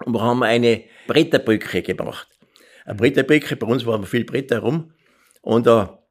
und 0.03 0.19
haben 0.19 0.43
eine 0.43 0.83
Bretterbrücke 1.07 1.81
gemacht. 1.81 2.27
Eine 2.85 2.95
Bretterbrücke, 2.95 3.55
bei 3.55 3.67
uns 3.67 3.85
waren 3.85 4.05
viel 4.05 4.25
Bretter 4.25 4.59
rum 4.59 4.93
und 5.41 5.67
da 5.67 6.03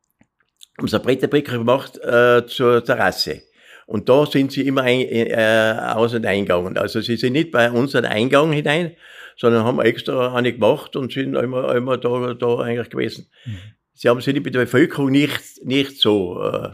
haben 0.78 0.88
sie 0.88 0.96
eine 0.96 1.04
Bretterbrücke 1.04 1.58
gemacht 1.58 1.98
äh, 1.98 2.46
zur 2.46 2.84
Terrasse. 2.84 3.42
Und 3.86 4.08
da 4.08 4.24
sind 4.24 4.52
sie 4.52 4.66
immer 4.66 4.82
ein, 4.82 5.00
äh, 5.00 5.76
aus- 5.94 6.14
und 6.14 6.24
eingegangen. 6.24 6.78
Also 6.78 7.00
sie 7.00 7.16
sind 7.16 7.34
nicht 7.34 7.50
bei 7.50 7.70
uns 7.70 7.94
an 7.94 8.06
Eingang 8.06 8.52
hinein, 8.52 8.96
sondern 9.36 9.64
haben 9.64 9.80
extra 9.80 10.34
eine 10.34 10.52
gemacht 10.52 10.96
und 10.96 11.12
sind 11.12 11.34
immer, 11.34 11.74
immer 11.74 11.98
da, 11.98 12.34
da 12.34 12.58
eigentlich 12.58 12.90
gewesen. 12.90 13.28
Mhm. 13.44 13.58
Sie 13.94 14.08
haben 14.08 14.20
sich 14.20 14.34
mit 14.34 14.54
der 14.54 14.60
Bevölkerung 14.60 15.10
nicht, 15.10 15.64
nicht 15.64 16.00
so, 16.00 16.42
äh, 16.42 16.70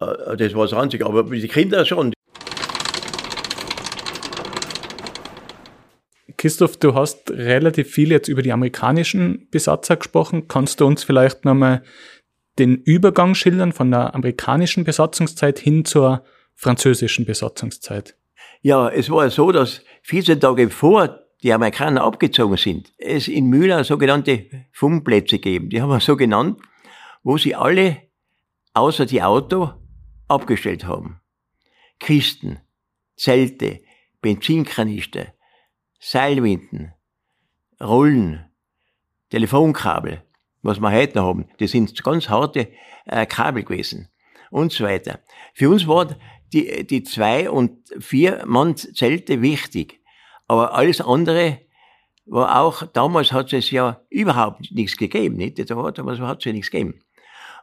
äh, 0.00 0.36
das 0.36 0.54
war 0.54 0.66
das 0.66 0.74
Einzige, 0.74 1.06
aber 1.06 1.22
die 1.24 1.48
Kinder 1.48 1.84
schon. 1.84 2.12
Christoph, 6.36 6.78
du 6.78 6.94
hast 6.94 7.30
relativ 7.30 7.90
viel 7.90 8.10
jetzt 8.10 8.28
über 8.28 8.40
die 8.40 8.52
amerikanischen 8.52 9.48
Besatzer 9.50 9.96
gesprochen. 9.96 10.48
Kannst 10.48 10.80
du 10.80 10.86
uns 10.86 11.04
vielleicht 11.04 11.44
nochmal 11.44 11.82
den 12.58 12.76
Übergang 12.76 13.34
schildern 13.34 13.72
von 13.72 13.90
der 13.90 14.14
amerikanischen 14.14 14.84
Besatzungszeit 14.84 15.58
hin 15.58 15.84
zur 15.84 16.24
französischen 16.54 17.26
Besatzungszeit? 17.26 18.16
Ja, 18.62 18.88
es 18.88 19.10
war 19.10 19.28
so, 19.30 19.52
dass 19.52 19.82
14 20.02 20.40
Tage 20.40 20.70
vor 20.70 21.19
die 21.42 21.52
Amerikaner 21.52 22.04
abgezogen 22.04 22.56
sind, 22.56 22.92
es 22.98 23.28
in 23.28 23.46
Mühler 23.46 23.84
sogenannte 23.84 24.46
Funkplätze 24.72 25.38
geben. 25.38 25.70
Die 25.70 25.80
haben 25.80 25.88
wir 25.88 26.00
so 26.00 26.16
genannt, 26.16 26.60
wo 27.22 27.38
sie 27.38 27.54
alle 27.54 28.02
außer 28.74 29.06
die 29.06 29.22
Auto 29.22 29.70
abgestellt 30.28 30.84
haben. 30.84 31.20
Kisten, 31.98 32.60
Zelte, 33.16 33.80
Benzinkanister, 34.20 35.34
Seilwinden, 35.98 36.92
Rollen, 37.80 38.50
Telefonkabel, 39.30 40.22
was 40.62 40.80
wir 40.80 40.92
heute 40.92 41.18
noch 41.18 41.26
haben, 41.26 41.48
das 41.58 41.70
sind 41.70 42.02
ganz 42.02 42.28
harte 42.28 42.68
äh, 43.06 43.26
Kabel 43.26 43.64
gewesen 43.64 44.08
und 44.50 44.72
so 44.72 44.84
weiter. 44.84 45.20
Für 45.54 45.70
uns 45.70 45.86
waren 45.86 46.16
die, 46.52 46.86
die 46.86 47.02
zwei 47.02 47.50
und 47.50 47.78
vier 48.00 48.44
Mann 48.46 48.76
Zelte 48.76 49.40
wichtig. 49.42 49.99
Aber 50.50 50.74
alles 50.74 51.00
andere 51.00 51.60
war 52.26 52.60
auch, 52.60 52.82
damals 52.82 53.30
hat 53.30 53.52
es 53.52 53.70
ja 53.70 54.00
überhaupt 54.10 54.72
nichts 54.72 54.96
gegeben, 54.96 55.36
nicht? 55.36 55.70
Damals 55.70 56.18
hat 56.18 56.38
es 56.38 56.44
ja 56.44 56.52
nichts 56.52 56.72
gegeben. 56.72 56.98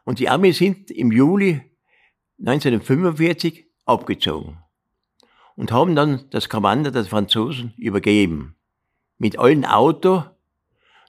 Und 0.04 0.20
die 0.20 0.30
Amis 0.30 0.56
sind 0.56 0.90
im 0.90 1.12
Juli 1.12 1.60
1945 2.38 3.66
abgezogen 3.84 4.56
und 5.54 5.70
haben 5.70 5.94
dann 5.96 6.30
das 6.30 6.48
Kommando 6.48 6.90
der 6.90 7.04
Franzosen 7.04 7.74
übergeben. 7.76 8.56
Mit 9.18 9.38
allen 9.38 9.66
Auto. 9.66 10.24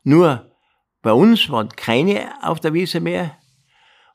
Nur 0.04 0.52
bei 1.02 1.14
uns 1.14 1.50
waren 1.50 1.70
keine 1.70 2.34
auf 2.42 2.60
der 2.60 2.74
Wiese 2.74 3.00
mehr 3.00 3.38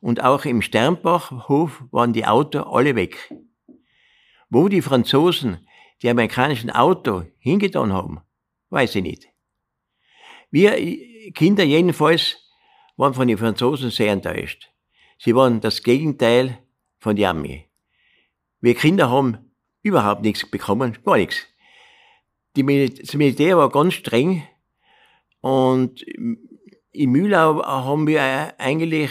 und 0.03 0.23
auch 0.23 0.45
im 0.45 0.61
Sternbachhof 0.61 1.83
waren 1.91 2.13
die 2.13 2.27
Auto 2.27 2.61
alle 2.61 2.95
weg. 2.95 3.35
Wo 4.51 4.69
die 4.69 4.83
Franzosen 4.83 5.67
die 6.03 6.11
amerikanischen 6.11 6.71
Auto 6.71 7.25
hingetan 7.39 7.93
haben, 7.93 8.21
weiß 8.71 8.95
ich 8.97 9.03
nicht. 9.03 9.29
Wir 10.51 10.73
Kinder 11.33 11.65
jedenfalls 11.65 12.37
waren 12.97 13.15
von 13.15 13.29
den 13.29 13.39
Franzosen 13.39 13.91
sehr 13.91 14.13
enttäuscht. 14.13 14.71
Sie 15.19 15.35
waren 15.35 15.61
das 15.61 15.83
Gegenteil 15.83 16.59
von 16.99 17.17
der 17.17 17.31
Armee. 17.31 17.69
Wir 18.61 18.75
Kinder 18.75 19.11
haben 19.11 19.53
überhaupt 19.83 20.23
nichts 20.23 20.49
bekommen, 20.49 20.99
gar 21.05 21.17
nichts. 21.17 21.47
Die, 22.57 22.65
das 22.95 23.15
Militär 23.15 23.57
war 23.57 23.71
ganz 23.71 23.95
streng 23.95 24.47
und 25.41 26.03
in 26.93 27.11
Mühlau 27.11 27.63
haben 27.65 28.07
wir 28.07 28.55
eigentlich 28.59 29.11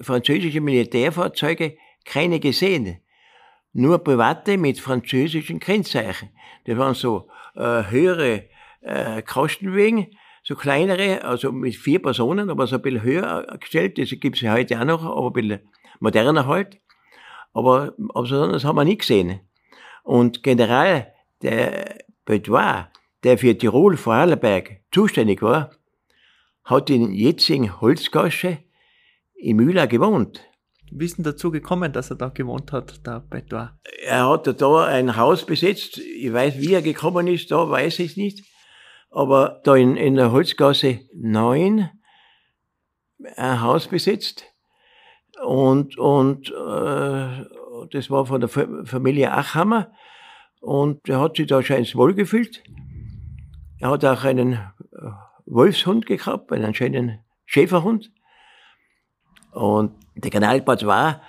französische 0.00 0.60
Militärfahrzeuge 0.60 1.76
keine 2.04 2.40
gesehen. 2.40 3.00
Nur 3.72 3.98
private 3.98 4.58
mit 4.58 4.80
französischen 4.80 5.60
Kennzeichen. 5.60 6.30
Das 6.64 6.76
waren 6.76 6.94
so 6.94 7.28
äh, 7.54 7.84
höhere 7.90 8.44
äh, 8.80 9.22
Kostenwegen, 9.22 10.08
so 10.42 10.56
kleinere, 10.56 11.24
also 11.24 11.52
mit 11.52 11.76
vier 11.76 12.00
Personen, 12.00 12.50
aber 12.50 12.66
so 12.66 12.76
ein 12.76 12.82
bisschen 12.82 13.02
höher 13.02 13.46
gestellt. 13.60 13.98
Das 13.98 14.10
gibt's 14.10 14.40
ja 14.40 14.52
heute 14.52 14.80
auch 14.80 14.84
noch, 14.84 15.04
aber 15.04 15.26
ein 15.28 15.32
bisschen 15.32 15.60
moderner 16.00 16.46
halt. 16.46 16.80
Aber, 17.52 17.94
aber 18.14 18.26
sonst 18.26 18.64
haben 18.64 18.76
wir 18.76 18.84
nie 18.84 18.98
gesehen. 18.98 19.40
Und 20.02 20.42
General 20.42 21.12
der 21.42 21.98
Bedouin, 22.24 22.86
der 23.22 23.38
für 23.38 23.56
Tirol, 23.56 23.96
Vorarlberg 23.96 24.80
zuständig 24.90 25.42
war, 25.42 25.70
hat 26.64 26.90
in 26.90 27.12
jetzigen 27.12 27.80
Holzgasche 27.80 28.58
in 29.34 29.56
Mühlau 29.56 29.86
gewohnt. 29.86 30.42
Wie 30.90 31.04
ist 31.04 31.18
denn 31.18 31.24
dazu 31.24 31.50
gekommen, 31.50 31.92
dass 31.92 32.10
er 32.10 32.16
da 32.16 32.28
gewohnt 32.28 32.72
hat, 32.72 33.06
der 33.06 33.20
Bedouin? 33.20 33.70
Er 34.02 34.28
hat 34.28 34.60
da 34.60 34.84
ein 34.84 35.16
Haus 35.16 35.46
besetzt. 35.46 35.98
Ich 35.98 36.32
weiß, 36.32 36.58
wie 36.58 36.74
er 36.74 36.82
gekommen 36.82 37.28
ist, 37.28 37.50
da 37.50 37.70
weiß 37.70 38.00
ich 38.00 38.16
nicht. 38.16 38.44
Aber 39.10 39.60
da 39.64 39.76
in, 39.76 39.96
in 39.96 40.16
der 40.16 40.32
Holzgasse 40.32 41.00
9 41.14 41.90
ein 43.36 43.60
Haus 43.60 43.88
besetzt. 43.88 44.44
Und, 45.44 45.96
und 45.96 46.50
äh, 46.50 47.44
das 47.90 48.10
war 48.10 48.26
von 48.26 48.40
der 48.40 48.48
Familie 48.48 49.32
Achhammer. 49.32 49.92
Und 50.60 51.08
er 51.08 51.20
hat 51.20 51.36
sich 51.36 51.46
da 51.46 51.62
scheinbar 51.62 51.94
wohlgefühlt. 51.94 52.62
Er 53.78 53.90
hat 53.90 54.04
auch 54.04 54.24
einen 54.24 54.52
äh, 54.52 54.58
Wolfshund 55.46 56.06
gehabt, 56.06 56.52
einen 56.52 56.74
schönen 56.74 57.20
Schäferhund. 57.46 58.10
Und 59.52 59.92
der 60.14 60.30
Kanalplatz 60.30 60.84
war, 60.84 61.22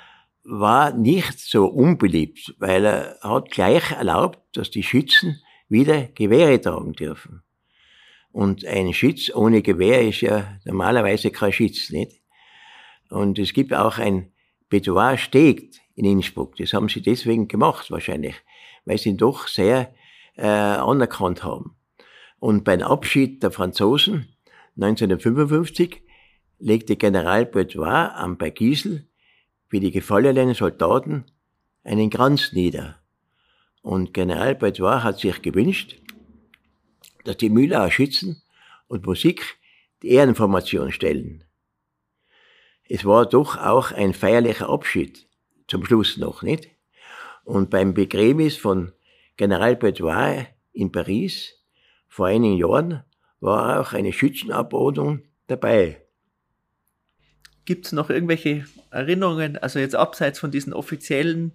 war 0.43 0.93
nicht 0.93 1.39
so 1.39 1.67
unbeliebt, 1.67 2.55
weil 2.59 2.85
er 2.85 3.17
hat 3.21 3.51
gleich 3.51 3.91
erlaubt, 3.91 4.39
dass 4.53 4.71
die 4.71 4.83
Schützen 4.83 5.41
wieder 5.69 6.07
Gewehre 6.07 6.59
tragen 6.59 6.93
dürfen. 6.93 7.43
Und 8.31 8.65
ein 8.65 8.93
Schütz 8.93 9.29
ohne 9.33 9.61
Gewehr 9.61 10.07
ist 10.07 10.21
ja 10.21 10.57
normalerweise 10.65 11.31
kein 11.31 11.51
Schütz, 11.51 11.89
nicht? 11.89 12.21
Und 13.09 13.39
es 13.39 13.53
gibt 13.53 13.73
auch 13.73 13.97
ein 13.97 14.31
Bedouin-Steg 14.69 15.81
in 15.95 16.05
Innsbruck. 16.05 16.55
Das 16.55 16.73
haben 16.73 16.87
sie 16.87 17.01
deswegen 17.01 17.47
gemacht, 17.47 17.91
wahrscheinlich, 17.91 18.35
weil 18.85 18.97
sie 18.97 19.09
ihn 19.09 19.17
doch 19.17 19.47
sehr 19.47 19.93
äh, 20.37 20.47
anerkannt 20.47 21.43
haben. 21.43 21.75
Und 22.39 22.63
beim 22.63 22.81
Abschied 22.81 23.43
der 23.43 23.51
Franzosen 23.51 24.29
1955 24.77 26.01
legte 26.61 26.95
General 26.95 27.45
Bedouin 27.45 28.11
am 28.11 28.37
Bergisel 28.37 29.07
für 29.67 29.79
die 29.79 29.91
gefallenen 29.91 30.53
Soldaten 30.53 31.25
einen 31.83 32.11
Kranz 32.11 32.53
nieder. 32.53 33.01
Und 33.81 34.13
General 34.13 34.53
Bedouin 34.53 35.03
hat 35.03 35.19
sich 35.19 35.41
gewünscht, 35.41 35.95
dass 37.25 37.37
die 37.37 37.49
Mühlauer 37.49 37.89
Schützen 37.89 38.43
und 38.87 39.05
Musik 39.05 39.57
die 40.03 40.09
Ehrenformation 40.09 40.91
stellen. 40.91 41.43
Es 42.87 43.05
war 43.05 43.25
doch 43.25 43.57
auch 43.57 43.91
ein 43.91 44.13
feierlicher 44.13 44.69
Abschied, 44.69 45.27
zum 45.67 45.83
Schluss 45.83 46.17
noch, 46.17 46.43
nicht? 46.43 46.69
Und 47.43 47.71
beim 47.71 47.95
Begräbnis 47.95 48.57
von 48.57 48.91
General 49.35 49.75
Bedouin 49.75 50.45
in 50.73 50.91
Paris 50.91 51.53
vor 52.07 52.27
einigen 52.27 52.57
Jahren 52.57 53.03
war 53.39 53.79
auch 53.79 53.93
eine 53.93 54.13
Schützenabordnung 54.13 55.23
dabei. 55.47 56.05
Gibt 57.65 57.85
es 57.85 57.91
noch 57.91 58.09
irgendwelche 58.09 58.65
Erinnerungen, 58.89 59.57
also 59.57 59.79
jetzt 59.79 59.95
abseits 59.95 60.39
von 60.39 60.51
diesen 60.51 60.73
offiziellen 60.73 61.53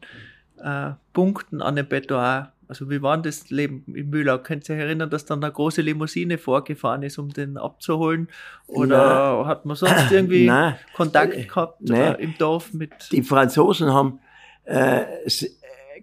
äh, 0.63 0.91
Punkten 1.13 1.63
an 1.63 1.77
den 1.77 1.89
Bedouin? 1.89 2.47
Also 2.69 2.91
wie 2.91 3.01
war 3.01 3.17
das 3.19 3.51
Leben 3.51 3.85
in 3.95 4.11
Mühlau? 4.11 4.39
Könnt 4.39 4.69
ihr 4.69 4.75
euch 4.75 4.83
erinnern, 4.83 5.09
dass 5.11 5.25
dann 5.25 5.43
eine 5.43 5.53
große 5.53 5.83
Limousine 5.83 6.39
vorgefahren 6.39 7.03
ist, 7.03 7.19
um 7.19 7.31
den 7.31 7.57
abzuholen? 7.57 8.29
Oder 8.67 9.37
Nein. 9.39 9.47
hat 9.47 9.67
man 9.67 9.77
sonst 9.77 10.11
irgendwie 10.11 10.47
Nein. 10.47 10.77
Kontakt 10.95 11.35
äh, 11.35 11.45
gehabt 11.45 11.89
äh, 11.91 12.15
im 12.15 12.37
Dorf 12.39 12.73
mit? 12.73 12.93
Die 13.13 13.23
Franzosen 13.23 13.93
haben 13.93 14.21
äh, 14.65 15.05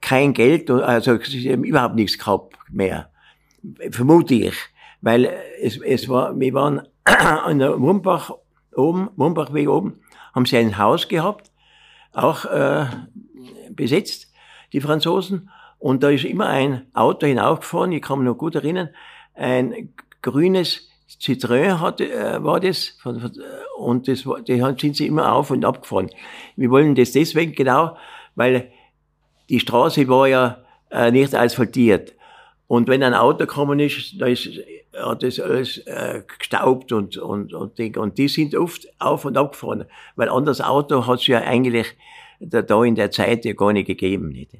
kein 0.02 0.34
Geld, 0.34 0.70
also 0.70 1.18
sie 1.22 1.52
haben 1.52 1.64
überhaupt 1.64 1.96
nichts 1.96 2.18
gehabt 2.18 2.56
mehr, 2.70 3.10
vermute 3.92 4.34
ich, 4.34 4.56
weil 5.02 5.30
es, 5.62 5.78
es 5.78 6.10
war, 6.10 6.38
wir 6.40 6.54
waren 6.54 6.82
an 7.04 7.60
der 7.60 7.80
Wumbach 7.80 8.32
oben, 8.76 9.10
Wumbachweg 9.16 9.70
oben, 9.70 10.00
haben 10.34 10.46
sie 10.46 10.58
ein 10.58 10.78
Haus 10.78 11.08
gehabt, 11.08 11.52
auch 12.14 12.46
äh, 12.46 12.86
besetzt, 13.72 14.32
die 14.72 14.82
Franzosen, 14.82 15.50
und 15.80 16.02
da 16.02 16.10
ist 16.10 16.24
immer 16.24 16.48
ein 16.48 16.88
Auto 16.94 17.28
hinaufgefahren, 17.28 17.92
ich 17.92 18.02
kann 18.02 18.20
mich 18.20 18.28
noch 18.28 18.38
gut 18.38 18.56
erinnern, 18.56 18.90
ein 19.36 19.94
grünes 20.22 20.90
Citroën 21.20 21.80
hatte, 21.80 22.12
äh, 22.12 22.44
war 22.44 22.60
das, 22.60 22.98
und 23.78 24.08
das 24.08 24.24
die 24.48 24.62
sind 24.80 24.96
sie 24.96 25.08
immer 25.08 25.34
auf 25.34 25.52
und 25.52 25.66
abgefahren. 25.66 26.10
Wir 26.56 26.70
wollen 26.70 26.96
das 26.96 27.12
deswegen 27.12 27.54
genau, 27.54 27.98
weil 28.36 28.72
die 29.50 29.60
Straße 29.60 30.08
war 30.08 30.28
ja 30.28 30.64
äh, 30.90 31.12
nicht 31.12 31.36
asphaltiert. 31.36 32.14
Und 32.68 32.88
wenn 32.88 33.04
ein 33.04 33.14
Auto 33.14 33.40
gekommen 33.40 33.80
ist, 33.80 34.20
da 34.20 34.26
ist, 34.28 34.50
hat 34.98 35.24
das 35.24 35.40
alles 35.40 35.80
äh, 35.80 36.24
gestaubt 36.40 36.92
und, 36.92 37.18
und, 37.18 37.54
und, 37.54 37.78
Ding. 37.78 37.98
und 37.98 38.18
die 38.18 38.28
sind 38.28 38.56
oft 38.56 38.88
auf 39.00 39.26
und 39.26 39.38
ab 39.38 39.52
gefahren, 39.52 39.86
weil 40.16 40.30
anderes 40.30 40.62
Auto 40.62 41.06
hat 41.06 41.20
es 41.20 41.28
ja 41.28 41.40
eigentlich 41.40 41.96
da, 42.40 42.62
da 42.62 42.84
in 42.84 42.96
der 42.96 43.12
Zeit 43.12 43.46
ja 43.46 43.54
gar 43.54 43.74
nicht 43.74 43.88
gegeben. 43.88 44.30
Nicht? 44.30 44.52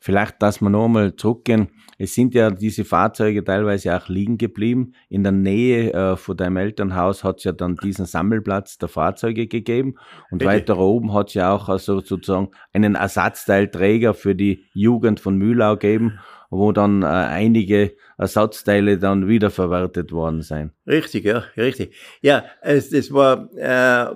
Vielleicht, 0.00 0.40
dass 0.40 0.60
wir 0.60 0.70
nochmal 0.70 1.14
zurückgehen. 1.16 1.68
Es 1.98 2.14
sind 2.14 2.34
ja 2.34 2.50
diese 2.50 2.84
Fahrzeuge 2.84 3.42
teilweise 3.42 3.96
auch 3.96 4.08
liegen 4.08 4.38
geblieben. 4.38 4.94
In 5.08 5.24
der 5.24 5.32
Nähe 5.32 5.92
äh, 5.92 6.16
von 6.16 6.36
deinem 6.36 6.56
Elternhaus 6.56 7.24
hat 7.24 7.38
es 7.38 7.44
ja 7.44 7.52
dann 7.52 7.74
diesen 7.76 8.06
Sammelplatz 8.06 8.78
der 8.78 8.88
Fahrzeuge 8.88 9.48
gegeben. 9.48 9.96
Und 10.30 10.38
Bitte? 10.38 10.50
weiter 10.50 10.78
oben 10.78 11.12
hat 11.12 11.28
es 11.28 11.34
ja 11.34 11.52
auch 11.52 11.68
also 11.68 12.00
sozusagen 12.00 12.50
einen 12.72 12.94
Ersatzteilträger 12.94 14.14
für 14.14 14.36
die 14.36 14.64
Jugend 14.72 15.18
von 15.18 15.36
Mühlau 15.36 15.74
gegeben, 15.74 16.20
wo 16.50 16.70
dann 16.70 17.02
äh, 17.02 17.06
einige 17.06 17.96
Ersatzteile 18.16 18.98
dann 18.98 19.26
wiederverwertet 19.26 20.12
worden 20.12 20.42
sind. 20.42 20.72
Richtig, 20.86 21.24
ja, 21.24 21.44
richtig. 21.56 21.94
Ja, 22.22 22.44
es, 22.62 22.90
das 22.90 23.12
war 23.12 23.50
äh, 23.56 24.14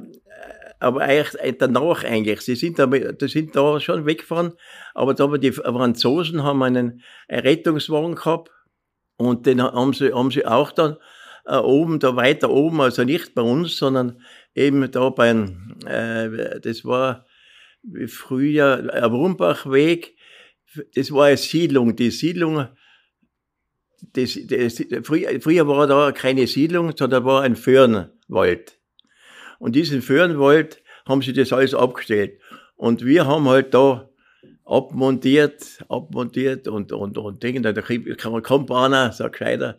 aber 0.82 1.02
eigentlich 1.02 1.40
äh, 1.40 1.52
danach 1.52 2.04
eigentlich. 2.04 2.40
Sie 2.40 2.56
sind 2.56 2.78
da, 2.78 2.86
die 2.86 3.28
sind 3.28 3.54
da 3.54 3.80
schon 3.80 4.04
weggefahren, 4.04 4.52
aber 4.94 5.14
da 5.14 5.24
haben 5.24 5.40
die 5.40 5.52
Franzosen 5.52 6.42
haben 6.42 6.62
einen 6.62 7.02
Rettungswagen 7.30 8.16
gehabt 8.16 8.50
und 9.16 9.46
den 9.46 9.62
haben 9.62 9.92
sie, 9.92 10.12
haben 10.12 10.30
sie 10.30 10.44
auch 10.44 10.72
dann 10.72 10.96
äh, 11.46 11.56
oben, 11.56 12.00
da 12.00 12.16
weiter 12.16 12.50
oben, 12.50 12.80
also 12.80 13.04
nicht 13.04 13.34
bei 13.34 13.42
uns, 13.42 13.76
sondern 13.76 14.20
eben 14.54 14.90
da 14.90 15.10
beim, 15.10 15.76
äh, 15.86 16.60
das 16.60 16.84
war 16.84 17.26
früher, 18.06 18.88
äh, 18.92 19.04
Rumbachweg, 19.04 20.16
das 20.94 21.12
war 21.12 21.26
eine 21.26 21.36
Siedlung, 21.36 21.94
die 21.94 22.10
Siedlung, 22.10 22.66
das, 24.14 24.38
das, 24.46 24.84
früher, 25.04 25.40
früher 25.40 25.68
war 25.68 25.86
da 25.86 26.10
keine 26.10 26.46
Siedlung, 26.48 26.96
sondern 26.96 27.24
war 27.24 27.42
ein 27.42 27.54
Föhrenwald. 27.54 28.81
Und 29.62 29.77
diesen 29.77 30.03
Föhrenwald 30.03 30.83
haben 31.07 31.22
sie 31.22 31.33
das 31.33 31.53
alles 31.53 31.72
abgestellt. 31.72 32.40
Und 32.75 33.05
wir 33.05 33.29
haben 33.29 33.48
halt 33.48 33.72
da 33.72 34.09
abmontiert, 34.64 35.85
abmontiert 35.88 36.66
und, 36.66 36.90
und, 36.90 37.16
und 37.16 37.42
Dinge. 37.44 37.61
Da 37.61 37.81
kommt 38.40 38.72
einer, 38.72 39.12
sagt 39.12 39.38
gescheiter, 39.38 39.79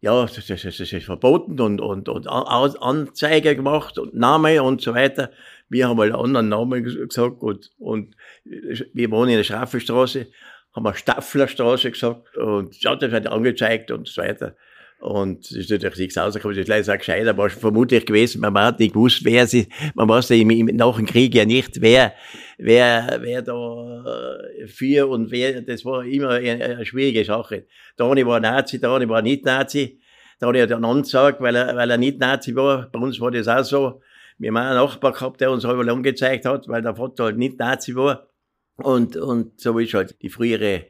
ja, 0.00 0.22
das, 0.22 0.46
das, 0.46 0.62
das 0.62 0.80
ist 0.80 1.04
verboten 1.04 1.60
und, 1.60 1.82
und, 1.82 2.08
und 2.08 2.26
Anzeige 2.28 3.54
gemacht 3.54 3.98
und 3.98 4.14
Name 4.14 4.62
und 4.62 4.80
so 4.80 4.94
weiter. 4.94 5.32
Wir 5.68 5.86
haben 5.86 5.98
halt 5.98 6.14
einen 6.14 6.22
anderen 6.22 6.48
Namen 6.48 6.82
gesagt 6.82 7.42
und, 7.42 7.70
und 7.78 8.16
wir 8.46 9.10
wohnen 9.10 9.32
in 9.32 9.36
der 9.36 9.44
Schraffestraße, 9.44 10.28
haben 10.74 10.84
wir 10.86 10.94
Stafflerstraße 10.94 11.90
gesagt 11.90 12.38
und 12.38 12.82
ja, 12.82 12.96
das 12.96 13.12
wird 13.12 13.26
angezeigt 13.26 13.90
und 13.90 14.08
so 14.08 14.22
weiter. 14.22 14.56
Und 15.00 15.44
es 15.44 15.52
ist 15.52 15.70
natürlich 15.70 15.98
nichts 15.98 16.18
rausgekommen, 16.18 16.56
das 16.56 16.62
ist 16.62 16.68
leider 16.68 16.92
auch 16.92 16.98
gescheiter, 16.98 17.36
war 17.36 17.50
vermutlich 17.50 18.04
gewesen, 18.04 18.40
man 18.40 18.58
hat 18.58 18.80
nicht 18.80 18.94
gewusst, 18.94 19.24
wer 19.24 19.46
sie, 19.46 19.68
man 19.94 20.08
wusste 20.08 20.34
im, 20.34 20.50
im, 20.50 20.66
nach 20.74 20.96
dem 20.96 21.06
Krieg 21.06 21.34
ja 21.36 21.44
nicht, 21.44 21.80
wer, 21.80 22.14
wer, 22.58 23.18
wer 23.20 23.42
da 23.42 24.04
äh, 24.04 24.66
für 24.66 25.08
und 25.08 25.30
wer, 25.30 25.62
das 25.62 25.84
war 25.84 26.04
immer 26.04 26.30
eine, 26.30 26.64
eine 26.64 26.84
schwierige 26.84 27.24
Sache. 27.24 27.66
Dani 27.96 28.26
war 28.26 28.40
Nazi, 28.40 28.80
Dani 28.80 29.08
war 29.08 29.22
nicht 29.22 29.44
Nazi, 29.44 30.00
Dani 30.40 30.58
hat 30.58 30.72
einen 30.72 30.84
Anzug, 30.84 31.36
weil 31.38 31.54
er, 31.54 31.76
weil 31.76 31.90
er 31.90 31.96
nicht 31.96 32.18
Nazi 32.18 32.56
war, 32.56 32.90
bei 32.90 32.98
uns 32.98 33.20
war 33.20 33.30
das 33.30 33.46
auch 33.46 33.62
so. 33.62 34.00
Wir 34.36 34.48
haben 34.48 34.56
einen 34.56 34.76
Nachbar 34.76 35.12
gehabt, 35.12 35.40
der 35.40 35.50
uns 35.50 35.64
halber 35.64 35.84
lang 35.84 36.02
gezeigt 36.02 36.44
hat, 36.44 36.68
weil 36.68 36.82
der 36.82 36.94
Vater 36.94 37.24
halt 37.24 37.38
nicht 37.38 37.58
Nazi 37.58 37.94
war. 37.94 38.28
Und, 38.76 39.16
und 39.16 39.60
so 39.60 39.78
ist 39.78 39.94
halt 39.94 40.20
die 40.22 40.28
frühere 40.28 40.86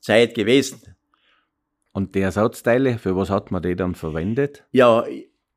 Zeit 0.00 0.34
gewesen. 0.34 0.82
Und 1.92 2.14
die 2.14 2.20
Ersatzteile, 2.20 2.98
für 2.98 3.16
was 3.16 3.30
hat 3.30 3.50
man 3.50 3.62
die 3.62 3.76
dann 3.76 3.94
verwendet? 3.94 4.64
Ja, 4.70 5.04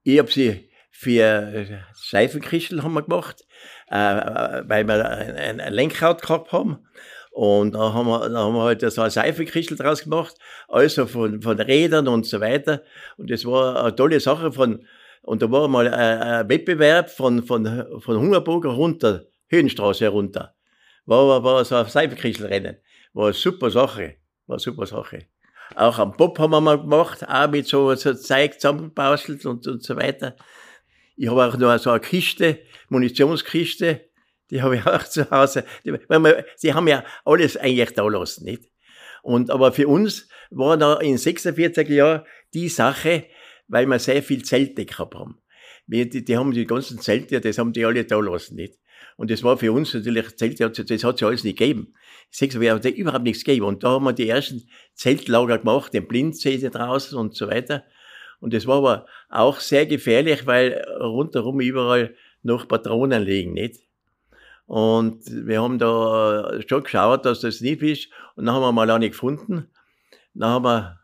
ich 0.03 0.19
habe 0.19 0.31
sie 0.31 0.69
für 0.89 1.83
Seifenkristel 1.93 2.83
haben 2.83 2.93
wir 2.93 3.01
gemacht, 3.01 3.45
äh, 3.89 3.95
weil 3.95 4.87
wir 4.87 5.09
ein, 5.09 5.59
ein 5.59 5.73
Lenkrad 5.73 6.21
gehabt 6.21 6.51
haben. 6.51 6.85
Und 7.31 7.73
da 7.73 7.93
haben 7.93 8.07
wir, 8.07 8.29
da 8.29 8.43
haben 8.43 8.53
wir 8.53 8.63
halt 8.63 8.81
so 8.81 9.01
ein 9.01 9.09
Seifenkristel 9.09 9.75
draus 9.75 10.03
gemacht, 10.03 10.35
also 10.67 11.07
von, 11.07 11.41
von 11.41 11.59
Rädern 11.59 12.07
und 12.07 12.27
so 12.27 12.39
weiter. 12.39 12.83
Und 13.17 13.31
das 13.31 13.43
war 13.43 13.83
eine 13.83 13.95
tolle 13.95 14.19
Sache 14.19 14.51
von, 14.51 14.85
und 15.23 15.41
da 15.41 15.49
war 15.49 15.67
mal 15.67 15.87
ein, 15.87 16.21
ein 16.21 16.49
Wettbewerb 16.49 17.09
von, 17.09 17.41
von, 17.43 17.65
von 17.99 18.17
Hungerburger 18.19 18.69
runter, 18.69 19.25
Höhenstraße 19.47 20.05
herunter. 20.05 20.55
War, 21.05 21.43
war 21.43 21.65
so 21.65 21.75
ein 21.75 21.87
Seifenkristelrennen. 21.87 22.77
War 23.13 23.25
eine 23.25 23.33
super 23.33 23.71
Sache. 23.71 24.17
War 24.45 24.55
eine 24.55 24.59
super 24.59 24.85
Sache. 24.85 25.25
Auch 25.75 25.97
am 25.99 26.13
Bob 26.13 26.37
haben 26.39 26.51
wir 26.51 26.61
mal 26.61 26.79
gemacht, 26.79 27.27
auch 27.27 27.49
mit 27.49 27.67
so, 27.67 27.93
so 27.95 28.13
Zeug 28.13 28.53
zusammengebastelt 28.59 29.45
und, 29.45 29.65
und 29.67 29.83
so 29.83 29.95
weiter. 29.95 30.35
Ich 31.15 31.29
habe 31.29 31.45
auch 31.45 31.57
noch 31.57 31.77
so 31.79 31.91
eine 31.91 31.99
Kiste, 31.99 32.59
Munitionskiste, 32.89 34.01
die 34.49 34.61
habe 34.61 34.77
ich 34.77 34.85
auch 34.85 35.03
zu 35.03 35.29
Hause. 35.29 35.65
Die, 35.83 35.91
wir, 35.91 36.45
die 36.61 36.73
haben 36.73 36.87
ja 36.87 37.03
alles 37.25 37.57
eigentlich 37.57 37.91
da 37.93 38.07
lassen, 38.07 38.45
nicht? 38.45 38.69
Und, 39.23 39.49
aber 39.49 39.71
für 39.71 39.87
uns 39.87 40.27
war 40.49 40.77
da 40.77 40.99
in 40.99 41.17
46 41.17 41.89
Jahren 41.89 42.23
die 42.53 42.69
Sache, 42.69 43.25
weil 43.67 43.85
wir 43.85 43.99
sehr 43.99 44.21
viel 44.21 44.43
Zelte 44.43 44.85
gehabt 44.85 45.15
haben. 45.15 45.39
Wir, 45.87 46.09
die, 46.09 46.23
die 46.23 46.37
haben 46.37 46.51
die 46.51 46.65
ganzen 46.65 46.99
Zelte, 46.99 47.39
das 47.41 47.57
haben 47.57 47.73
die 47.73 47.85
alle 47.85 48.05
da 48.05 48.19
lassen, 48.19 48.55
nicht? 48.55 48.75
Und 49.15 49.31
das 49.31 49.43
war 49.43 49.57
für 49.57 49.71
uns 49.71 49.93
natürlich, 49.93 50.35
Zelte, 50.35 50.69
das 50.69 51.03
hat 51.03 51.15
es 51.15 51.21
ja 51.21 51.27
alles 51.27 51.43
nicht 51.43 51.57
gegeben. 51.57 51.93
Sechs 52.35 52.59
wir 52.59 52.73
hat 52.73 52.83
überhaupt 52.85 53.23
nichts 53.23 53.43
gegeben. 53.43 53.67
Und 53.67 53.83
da 53.83 53.91
haben 53.91 54.05
wir 54.05 54.13
die 54.13 54.27
ersten 54.27 54.67
Zeltlager 54.95 55.59
gemacht, 55.59 55.93
den 55.93 56.07
Blindsee 56.07 56.57
draußen 56.57 57.15
und 57.15 57.35
so 57.35 57.47
weiter. 57.47 57.83
Und 58.39 58.55
das 58.55 58.65
war 58.65 58.77
aber 58.77 59.05
auch 59.29 59.59
sehr 59.59 59.85
gefährlich, 59.85 60.47
weil 60.47 60.83
rundherum 60.99 61.61
überall 61.61 62.15
noch 62.41 62.67
Patronen 62.67 63.21
liegen, 63.21 63.53
nicht? 63.53 63.81
Und 64.65 65.19
wir 65.27 65.61
haben 65.61 65.77
da 65.77 66.59
schon 66.67 66.83
geschaut, 66.83 67.23
dass 67.25 67.41
das 67.41 67.61
nicht 67.61 67.83
ist. 67.83 68.09
Und 68.35 68.47
dann 68.47 68.55
haben 68.55 68.63
wir 68.63 68.71
mal 68.71 68.89
eine 68.89 69.11
gefunden. 69.11 69.67
Dann 70.33 70.49
haben 70.49 70.65
wir 70.65 70.99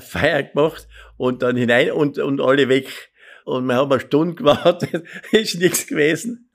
Feier 0.00 0.42
gemacht 0.42 0.88
und 1.16 1.42
dann 1.42 1.56
hinein 1.56 1.92
und, 1.92 2.18
und 2.18 2.40
alle 2.40 2.68
weg. 2.68 3.07
Und 3.48 3.64
wir 3.64 3.76
haben 3.76 3.90
eine 3.90 4.00
Stunde 4.00 4.34
gewartet, 4.34 5.04
ist 5.32 5.58
nichts 5.58 5.86
gewesen. 5.86 6.50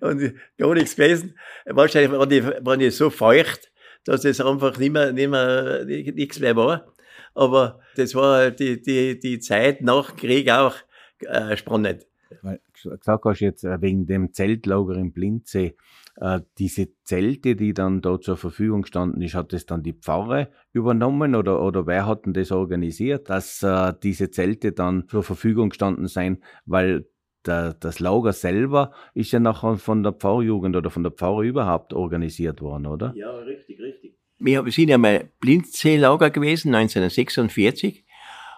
und 0.00 0.34
gar 0.58 0.74
nichts 0.74 0.94
gewesen. 0.94 1.38
Wahrscheinlich 1.64 2.12
waren 2.12 2.28
die, 2.28 2.44
waren 2.44 2.78
die 2.78 2.90
so 2.90 3.08
feucht, 3.08 3.72
dass 4.04 4.26
es 4.26 4.38
einfach 4.38 4.76
nicht 4.76 4.92
mehr, 4.92 5.12
nicht 5.12 5.30
mehr, 5.30 5.86
nichts 5.86 6.38
mehr 6.38 6.54
war. 6.56 6.92
Aber 7.34 7.80
das 7.96 8.14
war 8.14 8.50
die, 8.50 8.82
die, 8.82 9.18
die 9.18 9.40
Zeit 9.40 9.80
nach 9.80 10.14
Krieg 10.14 10.50
auch 10.50 10.74
äh, 11.20 11.56
spannend. 11.56 12.04
Weil 12.42 12.60
gesagt 12.72 13.24
hast 13.24 13.40
jetzt 13.40 13.64
äh, 13.64 13.80
wegen 13.80 14.06
dem 14.06 14.32
Zeltlager 14.32 14.94
im 14.94 15.12
Blindsee, 15.12 15.76
äh, 16.16 16.40
diese 16.58 16.88
Zelte, 17.02 17.56
die 17.56 17.74
dann 17.74 18.00
da 18.02 18.20
zur 18.20 18.36
Verfügung 18.36 18.84
standen, 18.84 19.22
ist, 19.22 19.34
hat 19.34 19.52
das 19.52 19.66
dann 19.66 19.82
die 19.82 19.92
Pfarre 19.92 20.50
übernommen 20.72 21.34
oder, 21.34 21.62
oder 21.62 21.86
wer 21.86 22.06
hat 22.06 22.26
denn 22.26 22.32
das 22.32 22.52
organisiert, 22.52 23.30
dass 23.30 23.62
äh, 23.62 23.92
diese 24.02 24.30
Zelte 24.30 24.72
dann 24.72 25.08
zur 25.08 25.22
Verfügung 25.22 25.70
gestanden 25.70 26.06
sein, 26.06 26.42
weil 26.66 27.06
der, 27.46 27.74
das 27.74 28.00
Lager 28.00 28.32
selber 28.32 28.92
ist 29.14 29.32
ja 29.32 29.40
nachher 29.40 29.76
von 29.76 30.02
der 30.02 30.12
Pfarrjugend 30.12 30.76
oder 30.76 30.90
von 30.90 31.02
der 31.02 31.12
Pfarre 31.12 31.46
überhaupt 31.46 31.92
organisiert 31.92 32.60
worden, 32.60 32.86
oder? 32.86 33.12
Ja, 33.16 33.34
richtig, 33.38 33.80
richtig. 33.80 34.16
Wir 34.38 34.64
sind 34.70 34.88
ja 34.88 34.98
mal 34.98 35.30
Blindsee-Lager 35.40 36.30
gewesen, 36.30 36.74
1946. 36.74 38.04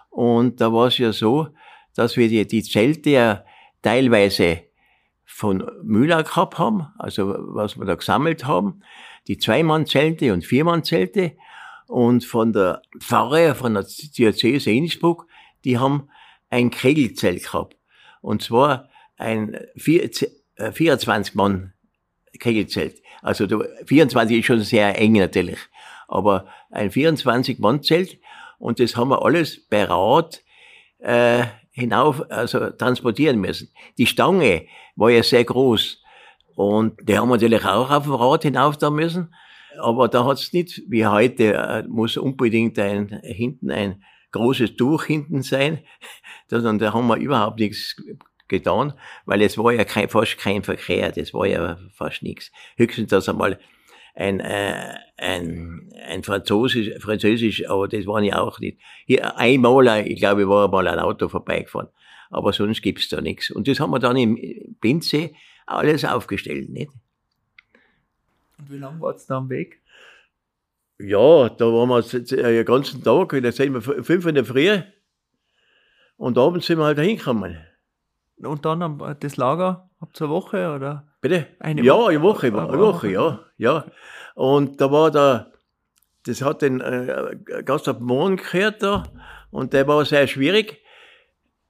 Und 0.09 0.61
da 0.61 0.71
war 0.71 0.87
es 0.87 0.97
ja 0.97 1.11
so, 1.11 1.47
dass 1.95 2.17
wir 2.17 2.27
die, 2.27 2.45
die 2.47 2.63
Zelte 2.63 3.09
ja 3.09 3.45
teilweise 3.83 4.63
von 5.25 5.69
Müller 5.83 6.23
gehabt 6.23 6.57
haben, 6.57 6.87
also 6.97 7.35
was 7.37 7.77
wir 7.77 7.85
da 7.85 7.95
gesammelt 7.95 8.45
haben, 8.45 8.81
die 9.27 9.37
Zweimannzelte 9.37 10.33
und 10.33 10.45
Viermannzelte 10.45 11.33
und 11.87 12.25
von 12.25 12.53
der 12.53 12.81
Pfarre, 12.99 13.55
von 13.55 13.75
der 13.75 13.83
Diözese 13.83 14.71
Innsbruck, 14.71 15.27
die 15.63 15.77
haben 15.77 16.09
ein 16.49 16.71
Kegelzelt 16.71 17.43
gehabt. 17.43 17.77
Und 18.21 18.41
zwar 18.41 18.89
ein 19.17 19.57
24 19.75 21.35
äh. 21.35 22.91
Also 23.21 23.47
24 23.85 24.39
ist 24.39 24.45
schon 24.45 24.59
sehr 24.61 24.99
eng 24.99 25.13
natürlich, 25.13 25.59
aber 26.07 26.47
ein 26.71 26.91
24 26.91 27.59
Mann 27.59 27.83
Zelt 27.83 28.19
und 28.59 28.79
das 28.79 28.95
haben 28.95 29.09
wir 29.09 29.23
alles 29.23 29.65
bei 29.67 29.83
Rad 29.85 30.43
äh, 30.99 31.45
hinauf, 31.73 32.23
also 32.31 32.69
transportieren 32.69 33.41
müssen. 33.41 33.69
Die 33.97 34.05
Stange 34.05 34.67
war 34.95 35.09
ja 35.09 35.23
sehr 35.23 35.43
groß 35.43 36.01
und 36.55 36.97
die 37.01 37.17
haben 37.17 37.29
wir 37.29 37.35
natürlich 37.35 37.65
auch 37.65 37.89
auf 37.89 38.03
dem 38.03 38.13
Rad 38.13 38.43
hinauf 38.43 38.77
da 38.77 38.89
müssen. 38.89 39.33
Aber 39.79 40.07
da 40.07 40.23
hat's 40.23 40.53
nicht, 40.53 40.83
wie 40.87 41.05
heute, 41.05 41.53
äh, 41.55 41.83
muss 41.87 42.15
unbedingt 42.15 42.77
ein, 42.77 43.19
hinten 43.23 43.71
ein 43.71 44.03
großes 44.31 44.75
Tuch 44.75 45.05
hinten 45.05 45.41
sein. 45.41 45.79
Und 46.51 46.79
da 46.79 46.93
haben 46.93 47.07
wir 47.07 47.17
überhaupt 47.17 47.59
nichts 47.59 47.95
getan, 48.47 48.93
weil 49.25 49.41
es 49.41 49.57
war 49.57 49.71
ja 49.71 49.83
kein, 49.83 50.09
fast 50.09 50.37
kein 50.37 50.63
Verkehr, 50.63 51.11
das 51.11 51.33
war 51.33 51.47
ja 51.47 51.77
fast 51.95 52.21
nichts. 52.21 52.51
Höchstens, 52.77 53.09
dass 53.09 53.27
einmal 53.27 53.59
ein, 54.13 54.39
äh, 54.39 54.95
ein, 55.17 55.91
ein 56.05 56.23
Französisch, 56.23 56.91
Französisch, 56.99 57.67
aber 57.69 57.87
das 57.87 58.05
war 58.05 58.21
ja 58.21 58.39
auch 58.39 58.59
nicht. 58.59 58.79
Hier 59.05 59.37
einmal, 59.37 60.07
ich 60.07 60.19
glaube, 60.19 60.47
war 60.47 60.67
mal 60.67 60.87
ein 60.87 60.99
Auto 60.99 61.29
vorbeigefahren. 61.29 61.89
Aber 62.29 62.53
sonst 62.53 62.81
gibt's 62.81 63.09
da 63.09 63.21
nichts. 63.21 63.51
Und 63.51 63.67
das 63.67 63.79
haben 63.79 63.91
wir 63.91 63.99
dann 63.99 64.17
im 64.17 64.37
Blindsee 64.79 65.35
alles 65.65 66.03
aufgestellt, 66.03 66.69
nicht? 66.69 66.91
Und 68.57 68.71
wie 68.71 68.77
lange 68.77 68.99
war's 69.01 69.25
da 69.25 69.37
am 69.37 69.49
Weg? 69.49 69.81
Ja, 70.99 71.49
da 71.49 71.65
waren 71.65 71.89
wir 71.89 72.01
den 72.01 72.65
ganzen 72.65 73.03
Tag, 73.03 73.37
da 73.41 73.51
sind 73.51 73.73
wir 73.73 73.81
fünf 73.81 74.25
in 74.25 74.35
der 74.35 74.45
Früh 74.45 74.79
und 76.17 76.37
abends 76.37 76.67
sind 76.67 76.79
wir 76.79 76.85
halt 76.85 76.99
hingekommen. 76.99 77.57
Und 78.37 78.65
dann 78.65 79.17
das 79.19 79.37
Lager, 79.37 79.89
habt 79.99 80.19
ihr 80.21 80.25
eine 80.25 80.33
Woche 80.33 80.73
oder? 80.73 81.12
Bitte? 81.23 81.47
Eine 81.59 81.81
ja, 81.83 81.93
Woche? 81.93 82.09
eine 82.09 82.21
Woche, 82.21 82.47
eine 82.47 82.79
Woche, 82.79 83.09
ja, 83.09 83.39
ja. 83.57 83.85
Und 84.35 84.81
da 84.81 84.91
war 84.91 85.09
der, 85.09 85.53
das 86.25 86.41
hat 86.41 86.61
den 86.61 86.81
äh, 86.81 87.37
Gasthof 87.63 88.01
Mohn 88.01 88.35
gehört 88.35 88.83
da 88.83 89.05
und 89.49 89.71
der 89.71 89.87
war 89.87 90.03
sehr 90.03 90.27
schwierig, 90.27 90.81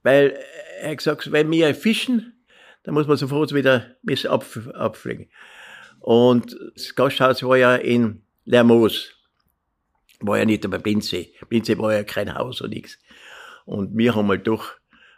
weil 0.02 0.36
er 0.80 0.90
hat 0.90 0.98
gesagt, 0.98 1.30
wenn 1.30 1.48
wir 1.52 1.72
fischen, 1.76 2.44
dann 2.82 2.94
muss 2.94 3.06
man 3.06 3.16
sofort 3.16 3.54
wieder 3.54 3.94
ab, 4.28 4.44
abfliegen. 4.74 5.30
Und 6.00 6.58
das 6.74 6.92
Gasthaus 6.96 7.44
war 7.44 7.56
ja 7.56 7.76
in 7.76 8.22
Lermoos, 8.46 9.14
war 10.18 10.36
ja 10.36 10.46
nicht 10.46 10.68
bei 10.68 10.78
Binze. 10.78 11.28
Binze 11.48 11.78
war 11.78 11.94
ja 11.94 12.02
kein 12.02 12.34
Haus 12.34 12.60
und 12.60 12.70
nichts. 12.70 12.98
Und 13.66 13.96
wir 13.96 14.16
haben 14.16 14.26
halt 14.26 14.48
doch 14.48 14.72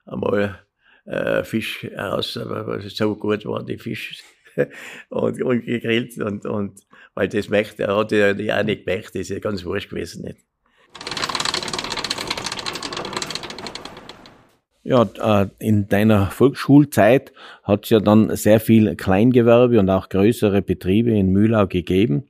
einmal 0.04 0.65
äh, 1.06 1.44
Fisch 1.44 1.82
heraus, 1.82 2.36
aber 2.36 2.80
so 2.80 3.16
gut 3.16 3.44
waren 3.46 3.66
die 3.66 3.78
Fische 3.78 4.22
und, 5.08 5.42
und 5.42 5.64
gegrillt 5.64 6.18
und, 6.18 6.46
und 6.46 6.86
weil 7.14 7.28
das 7.28 7.48
möchte, 7.48 7.84
er 7.84 7.96
hat 7.96 8.12
ja 8.12 8.32
auch 8.32 8.64
nicht 8.64 8.84
gemerkt, 8.84 9.14
das 9.14 9.22
ist 9.22 9.30
ja 9.30 9.38
ganz 9.38 9.64
wurscht 9.64 9.90
gewesen. 9.90 10.24
Nicht? 10.24 10.38
Ja, 14.88 15.02
äh, 15.02 15.48
in 15.58 15.88
deiner 15.88 16.26
Volksschulzeit 16.26 17.32
hat 17.64 17.82
es 17.82 17.90
ja 17.90 17.98
dann 17.98 18.36
sehr 18.36 18.60
viel 18.60 18.94
Kleingewerbe 18.94 19.80
und 19.80 19.90
auch 19.90 20.08
größere 20.08 20.62
Betriebe 20.62 21.10
in 21.10 21.30
Mühlau 21.30 21.66
gegeben. 21.66 22.28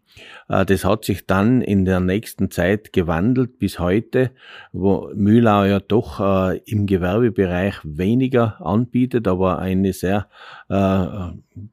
Äh, 0.49 0.65
das 0.65 0.83
hat 0.83 1.05
sich 1.05 1.27
dann 1.27 1.61
in 1.61 1.85
der 1.85 2.01
nächsten 2.01 2.51
Zeit 2.51 2.95
gewandelt 2.95 3.59
bis 3.59 3.79
heute, 3.79 4.31
wo 4.73 5.11
Mühlau 5.15 5.65
ja 5.65 5.81
doch 5.81 6.19
äh, 6.19 6.57
im 6.65 6.87
Gewerbebereich 6.87 7.75
weniger 7.85 8.59
anbietet, 8.65 9.29
aber 9.29 9.59
eine 9.59 9.93
sehr 9.93 10.29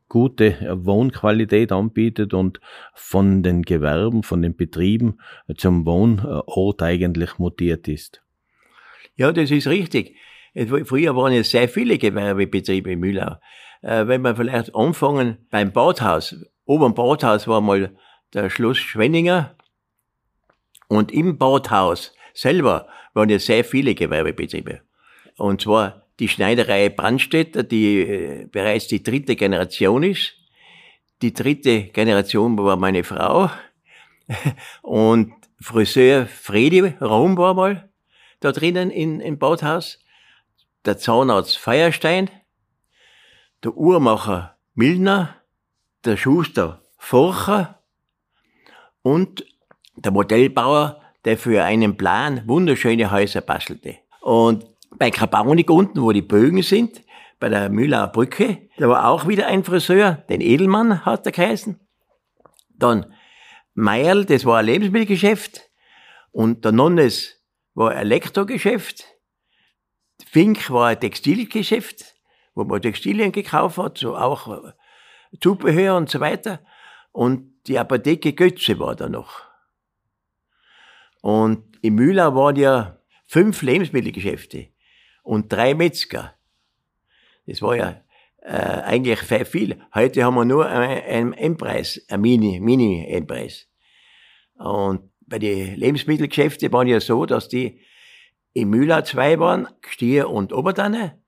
gute 0.10 0.58
Wohnqualität 0.84 1.72
anbietet 1.72 2.34
und 2.34 2.60
von 2.94 3.42
den 3.42 3.62
Gewerben, 3.62 4.22
von 4.22 4.42
den 4.42 4.58
Betrieben 4.58 5.18
zum 5.56 5.86
Wohnort 5.86 6.82
eigentlich 6.82 7.40
mutiert 7.40 7.88
ist. 7.88 8.22
Ja, 9.16 9.32
das 9.32 9.50
ist 9.50 9.68
richtig. 9.68 10.18
Früher 10.56 11.16
waren 11.16 11.34
ja 11.34 11.44
sehr 11.44 11.68
viele 11.68 11.98
Gewerbebetriebe 11.98 12.92
in 12.92 13.00
Mühlau. 13.00 13.38
Äh, 13.82 14.08
wenn 14.08 14.22
wir 14.22 14.36
vielleicht 14.36 14.76
anfangen 14.76 15.38
beim 15.50 15.72
Badhaus. 15.72 16.36
Oben 16.66 16.94
Badhaus 16.94 17.48
war 17.48 17.62
mal 17.62 17.96
der 18.34 18.50
Schloss 18.50 18.78
Schwenninger. 18.78 19.56
Und 20.88 21.12
im 21.12 21.38
Badhaus 21.38 22.14
selber 22.34 22.88
waren 23.14 23.30
ja 23.30 23.40
sehr 23.40 23.64
viele 23.64 23.96
Gewerbebetriebe. 23.96 24.82
Und 25.38 25.62
zwar 25.62 26.04
die 26.20 26.28
Schneiderei 26.28 26.90
Brandstätter, 26.90 27.64
die 27.64 28.02
äh, 28.02 28.48
bereits 28.52 28.88
die 28.88 29.02
dritte 29.02 29.36
Generation 29.36 30.04
ist. 30.04 30.36
Die 31.22 31.34
dritte 31.34 31.86
Generation 31.86 32.58
war 32.58 32.78
meine 32.78 33.04
Frau. 33.04 33.50
Und 34.82 35.34
Friseur 35.60 36.28
Fredi 36.28 36.82
Raum 37.02 37.38
war 37.38 37.54
mal 37.54 37.90
da 38.40 38.52
drinnen 38.52 38.92
in, 38.92 39.22
im 39.22 39.40
Badhaus. 39.40 40.03
Der 40.86 40.98
Zahnarzt 40.98 41.58
Feierstein. 41.58 42.30
Der 43.64 43.76
Uhrmacher 43.78 44.58
Milner. 44.74 45.36
Der 46.04 46.18
Schuster 46.18 46.82
Forcher. 46.98 47.80
Und 49.02 49.46
der 49.96 50.12
Modellbauer, 50.12 51.02
der 51.24 51.38
für 51.38 51.64
einen 51.64 51.96
Plan 51.96 52.48
wunderschöne 52.48 53.12
Häuser 53.12 53.42
bastelte. 53.42 53.98
Und 54.22 54.66
bei 54.98 55.10
Krabaunik 55.10 55.70
unten, 55.70 56.02
wo 56.02 56.12
die 56.12 56.22
Bögen 56.22 56.62
sind, 56.62 57.02
bei 57.40 57.50
der 57.50 57.70
Mühlauer 57.70 58.08
Brücke, 58.08 58.70
da 58.78 58.90
war 58.90 59.08
auch 59.08 59.28
wieder 59.28 59.48
ein 59.48 59.64
Friseur, 59.64 60.24
den 60.30 60.42
Edelmann 60.42 61.06
hat 61.06 61.26
er 61.26 61.32
geheißen. 61.32 61.80
Dann 62.76 63.14
Meierl, 63.74 64.26
das 64.26 64.46
war 64.46 64.60
ein 64.60 64.66
Lebensmittelgeschäft. 64.66 65.70
Und 66.32 66.66
der 66.66 66.72
Nonnes 66.72 67.42
war 67.74 67.92
ein 67.92 67.98
Elektrogeschäft. 67.98 69.06
Fink 70.34 70.72
war 70.72 70.88
ein 70.88 71.00
Textilgeschäft, 71.00 72.16
wo 72.56 72.64
man 72.64 72.82
Textilien 72.82 73.32
gekauft 73.32 73.78
hat, 73.78 74.00
so 74.00 74.18
auch 74.18 74.74
Zubehör 75.40 75.96
und 75.96 76.10
so 76.10 76.20
weiter. 76.20 76.60
Und 77.12 77.54
die 77.68 77.78
Apotheke 77.78 78.34
Götze 78.34 78.80
war 78.80 78.96
da 78.96 79.08
noch. 79.08 79.44
Und 81.22 81.78
in 81.84 81.94
Mühlau 81.94 82.34
waren 82.34 82.56
ja 82.56 82.98
fünf 83.28 83.62
Lebensmittelgeschäfte 83.62 84.70
und 85.22 85.54
drei 85.54 85.76
Metzger. 85.76 86.34
Das 87.46 87.62
war 87.62 87.76
ja 87.76 88.02
äh, 88.42 88.56
eigentlich 88.56 89.22
sehr 89.22 89.46
viel. 89.46 89.80
Heute 89.94 90.24
haben 90.24 90.34
wir 90.34 90.46
nur 90.46 90.68
einen 90.68 91.34
Endpreis, 91.34 92.04
einen 92.10 92.24
Mini, 92.24 92.60
Mini-Endpreis. 92.60 93.68
Und 94.56 95.12
bei 95.28 95.38
den 95.38 95.76
Lebensmittelgeschäften 95.76 96.74
waren 96.74 96.88
ja 96.88 97.00
so, 97.00 97.28
dass 97.28 97.50
die 97.50 97.82
in 98.54 98.70
Mühlau 98.70 99.02
zwei 99.02 99.40
waren, 99.40 99.68
Stier 99.82 100.30
und 100.30 100.54
Oberdanne. 100.54 101.20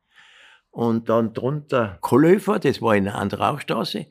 Und 0.71 1.09
dann 1.09 1.33
drunter 1.33 1.97
Kohlhöfer, 2.01 2.59
das 2.59 2.81
war 2.81 2.95
in 2.95 3.05
der 3.05 3.15
Andrauchstraße. 3.15 4.07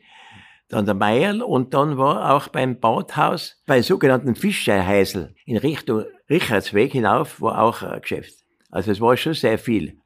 Dann 0.69 0.87
der 0.87 0.95
Meierl 0.95 1.43
und 1.43 1.75
dann 1.75 1.99
war 1.99 2.35
auch 2.35 2.49
beim 2.49 2.81
Badhaus, 2.81 3.63
bei 3.67 3.83
sogenannten 3.83 4.35
Fischheisel 4.35 5.35
in 5.45 5.59
Richtung 5.59 6.05
Richardsweg 6.29 6.93
hinauf, 6.93 7.41
war 7.41 7.61
auch 7.61 7.83
ein 7.83 8.01
Geschäft. 8.01 8.35
Also 8.71 8.91
es 8.91 9.01
war 9.01 9.17
schon 9.17 9.35
sehr 9.35 9.59
viel. 9.59 9.99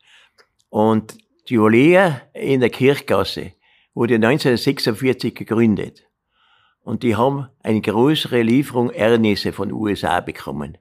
Und 0.68 1.16
die 1.49 1.59
Olea 1.59 2.21
in 2.35 2.61
der 2.61 2.71
Kirchgasse 2.71 3.53
wurde 3.94 4.16
1946 4.16 5.35
gegründet. 5.35 6.05
Und 6.81 7.03
die 7.03 7.16
haben 7.16 7.49
eine 7.62 7.81
größere 7.81 8.42
Lieferung 8.42 8.90
Ernisse 8.90 9.53
von 9.53 9.73
USA 9.73 10.21
bekommen. 10.21 10.77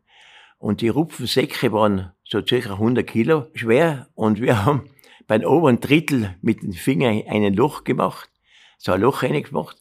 Und 0.58 0.82
die 0.82 0.90
Rupfensäcke 0.90 1.72
waren 1.72 2.12
so 2.30 2.42
circa 2.46 2.74
100 2.74 3.06
Kilo 3.06 3.48
schwer. 3.54 4.08
Und 4.16 4.42
wir 4.42 4.66
haben 4.66 4.90
beim 5.28 5.44
oberen 5.44 5.80
Drittel 5.80 6.36
mit 6.42 6.62
den 6.62 6.74
Fingern 6.74 7.24
ein 7.28 7.54
Loch 7.54 7.84
gemacht, 7.84 8.30
so 8.78 8.92
ein 8.92 9.02
Loch 9.02 9.24
reingemacht. 9.24 9.78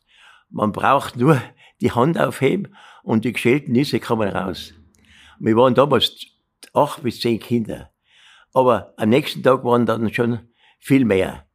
Man 0.50 0.72
braucht 0.72 1.16
nur 1.16 1.42
die 1.80 1.92
Hand 1.92 2.18
aufheben 2.18 2.74
und 3.02 3.24
die 3.24 3.32
geschälten 3.32 3.72
Nüsse 3.72 4.00
kommen 4.00 4.28
raus. 4.28 4.72
Wir 5.38 5.56
waren 5.56 5.74
damals 5.74 6.26
acht 6.72 7.02
bis 7.02 7.20
zehn 7.20 7.38
Kinder. 7.38 7.90
Aber 8.52 8.94
am 8.96 9.10
nächsten 9.10 9.42
Tag 9.42 9.64
waren 9.64 9.84
dann 9.84 10.12
schon 10.14 10.40
viel 10.78 11.04
mehr. 11.04 11.46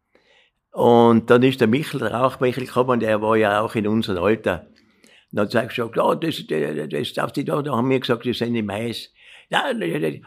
Und 0.71 1.29
dann 1.29 1.43
ist 1.43 1.59
der 1.59 1.67
Michel, 1.67 1.99
der 1.99 2.13
Rauchmichel 2.13 2.65
gekommen, 2.65 2.99
der 2.99 3.21
war 3.21 3.35
ja 3.35 3.61
auch 3.61 3.75
in 3.75 3.87
unserem 3.87 4.23
Alter. 4.23 4.67
Und 5.31 5.37
dann 5.37 5.47
hat 5.47 5.55
er 5.55 5.67
gesagt, 5.67 5.95
ja, 5.97 6.15
das, 6.15 6.47
das, 6.47 6.89
das 6.89 7.13
darf 7.13 7.31
die 7.31 7.43
da, 7.43 7.61
da 7.61 7.75
haben 7.75 7.89
wir 7.89 7.99
gesagt, 7.99 8.25
das 8.25 8.37
sind 8.37 8.53
die 8.53 8.61
Mais. 8.61 9.11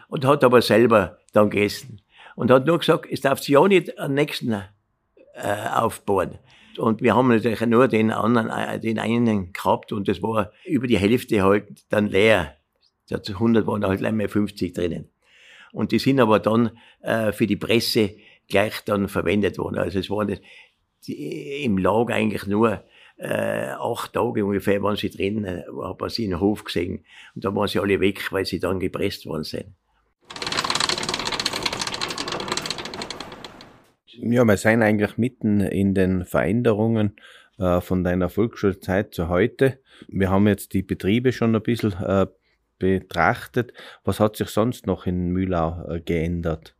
Und 0.07 0.25
hat 0.25 0.43
aber 0.43 0.61
selber 0.61 1.17
dann 1.33 1.49
gegessen. 1.49 2.01
Und 2.35 2.51
hat 2.51 2.65
nur 2.65 2.79
gesagt, 2.79 3.07
es 3.11 3.21
darf 3.21 3.39
sich 3.39 3.49
ja 3.49 3.67
nicht 3.67 3.97
am 3.97 4.13
nächsten 4.13 4.53
äh, 4.53 5.67
aufbauen. 5.73 6.37
Und 6.77 7.01
wir 7.01 7.15
haben 7.15 7.29
natürlich 7.29 7.61
nur 7.61 7.87
den 7.87 8.11
anderen, 8.11 8.49
äh, 8.49 8.79
den 8.79 8.99
einen 8.99 9.53
gehabt 9.53 9.91
und 9.91 10.07
das 10.07 10.21
war 10.21 10.51
über 10.65 10.87
die 10.87 10.97
Hälfte 10.97 11.43
halt 11.43 11.65
dann 11.89 12.07
leer. 12.07 12.55
Statt 13.05 13.29
100 13.29 13.65
waren 13.67 13.85
halt 13.85 14.01
mehr 14.13 14.29
50 14.29 14.73
drinnen. 14.73 15.09
Und 15.71 15.91
die 15.91 15.99
sind 15.99 16.19
aber 16.19 16.39
dann 16.39 16.71
äh, 17.01 17.31
für 17.31 17.47
die 17.47 17.55
Presse 17.55 18.15
gleich 18.47 18.83
dann 18.85 19.07
verwendet 19.07 19.57
worden. 19.57 19.77
Also 19.77 19.99
es 19.99 20.09
waren 20.09 20.39
im 21.07 21.77
Lager 21.77 22.13
eigentlich 22.13 22.47
nur 22.47 22.83
äh, 23.17 23.69
acht 23.79 24.13
Tage 24.13 24.45
ungefähr 24.45 24.81
waren 24.83 24.95
sie 24.95 25.09
drin, 25.09 25.45
äh, 25.45 25.63
hat 25.83 25.99
man 25.99 26.09
sie 26.09 26.25
in 26.25 26.31
den 26.31 26.39
Hof 26.39 26.63
gesehen. 26.63 27.05
Und 27.33 27.45
da 27.45 27.55
waren 27.55 27.67
sie 27.67 27.79
alle 27.79 27.99
weg, 27.99 28.31
weil 28.31 28.45
sie 28.45 28.59
dann 28.59 28.79
gepresst 28.79 29.25
worden 29.25 29.43
sind. 29.43 29.67
Ja, 34.17 34.45
wir 34.45 34.57
sind 34.57 34.81
eigentlich 34.81 35.17
mitten 35.17 35.59
in 35.59 35.93
den 35.93 36.25
Veränderungen 36.25 37.15
äh, 37.57 37.81
von 37.81 38.03
deiner 38.03 38.29
Volksschulzeit 38.29 39.13
zu 39.13 39.29
heute. 39.29 39.79
Wir 40.07 40.29
haben 40.29 40.47
jetzt 40.47 40.73
die 40.73 40.81
Betriebe 40.83 41.31
schon 41.31 41.55
ein 41.55 41.61
bisschen 41.61 41.93
äh, 41.93 42.27
betrachtet. 42.79 43.73
Was 44.03 44.19
hat 44.19 44.35
sich 44.35 44.49
sonst 44.49 44.87
noch 44.87 45.05
in 45.05 45.29
Mühlau 45.29 45.85
äh, 45.89 46.01
geändert? 46.01 46.75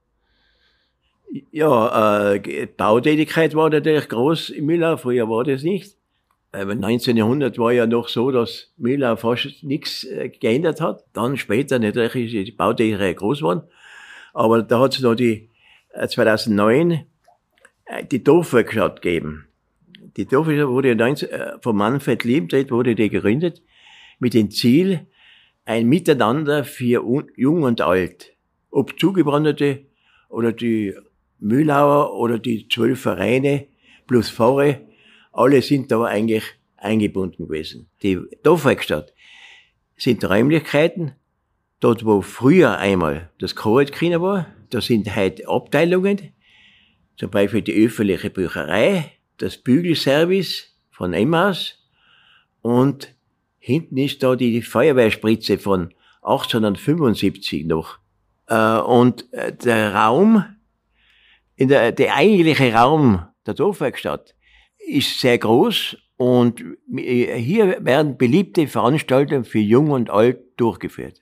Ja, 1.51 2.33
äh, 2.33 2.67
Bautätigkeit 2.67 3.55
war 3.55 3.69
natürlich 3.69 4.07
groß 4.07 4.49
in 4.49 4.65
Mühlau, 4.65 4.97
früher 4.97 5.29
war 5.29 5.43
das 5.43 5.63
nicht. 5.63 5.97
Äh, 6.55 6.71
1900 6.71 7.57
war 7.57 7.71
ja 7.71 7.85
noch 7.85 8.07
so, 8.07 8.31
dass 8.31 8.71
Mühlau 8.77 9.15
fast 9.15 9.63
nichts 9.63 10.03
äh, 10.03 10.29
geändert 10.29 10.81
hat. 10.81 11.03
Dann 11.13 11.37
später 11.37 11.79
natürlich 11.79 12.33
ist 12.33 12.47
die 12.47 12.51
Bautätigkeit 12.51 13.17
groß 13.17 13.39
geworden. 13.39 13.63
Aber 14.33 14.61
da 14.63 14.79
hat 14.79 14.95
es 14.95 15.01
noch 15.01 15.15
die 15.15 15.49
2009 16.07 16.91
äh, 16.91 17.03
äh, 17.85 18.05
die 18.05 18.23
Dorfwerkstatt 18.23 19.01
gegeben. 19.01 19.47
Die 20.17 20.25
Dorfwerkstatt 20.25 20.69
wurde 20.69 20.95
19, 20.95 21.29
äh, 21.29 21.51
von 21.61 21.75
Manfred 21.75 22.23
Liebtret 22.23 22.71
wurde 22.71 22.95
die 22.95 23.09
gegründet 23.09 23.61
mit 24.19 24.33
dem 24.33 24.49
Ziel, 24.51 25.07
ein 25.65 25.87
Miteinander 25.87 26.63
für 26.63 27.03
Jung 27.35 27.63
und 27.63 27.81
Alt. 27.81 28.33
Ob 28.71 28.99
Zugebrandete 28.99 29.85
oder 30.29 30.51
die 30.51 30.93
Mühlauer 31.39 32.13
oder 32.13 32.39
die 32.39 32.67
zwölf 32.67 33.01
Vereine 33.01 33.67
plus 34.07 34.29
Pfarre, 34.29 34.81
alle 35.35 35.61
sind 35.61 35.91
da 35.91 36.03
eigentlich 36.03 36.43
eingebunden 36.77 37.47
gewesen. 37.47 37.89
Die 38.01 38.19
Dorfwerkstatt 38.43 39.13
sind 39.97 40.23
Räumlichkeiten, 40.23 41.13
dort 41.79 42.05
wo 42.05 42.21
früher 42.21 42.77
einmal 42.77 43.31
das 43.39 43.55
Choraltkino 43.55 44.21
war, 44.21 44.47
da 44.69 44.81
sind 44.81 45.15
heute 45.15 45.47
Abteilungen, 45.47 46.33
zum 47.17 47.29
Beispiel 47.31 47.61
die 47.61 47.85
öffentliche 47.85 48.29
Bücherei, 48.29 49.11
das 49.37 49.57
Bügelservice 49.57 50.75
von 50.89 51.13
Emmaus 51.13 51.85
und 52.61 53.15
Hinten 53.65 53.97
ist 53.97 54.21
da 54.21 54.35
die 54.35 54.61
Feuerwehrspritze 54.61 55.57
von 55.57 55.91
1875 56.21 57.65
noch. 57.65 57.97
Äh, 58.45 58.77
und 58.77 59.25
äh, 59.33 59.53
der 59.53 59.95
Raum, 59.95 60.45
in 61.55 61.69
der, 61.69 61.91
der 61.91 62.13
eigentliche 62.13 62.71
Raum 62.75 63.25
der 63.47 63.55
Dorfwerkstatt 63.55 64.34
ist 64.87 65.19
sehr 65.19 65.37
groß 65.37 65.97
und 66.17 66.63
hier 66.95 67.77
werden 67.83 68.17
beliebte 68.17 68.67
Veranstaltungen 68.67 69.43
für 69.43 69.59
Jung 69.59 69.91
und 69.91 70.09
Alt 70.09 70.39
durchgeführt. 70.57 71.21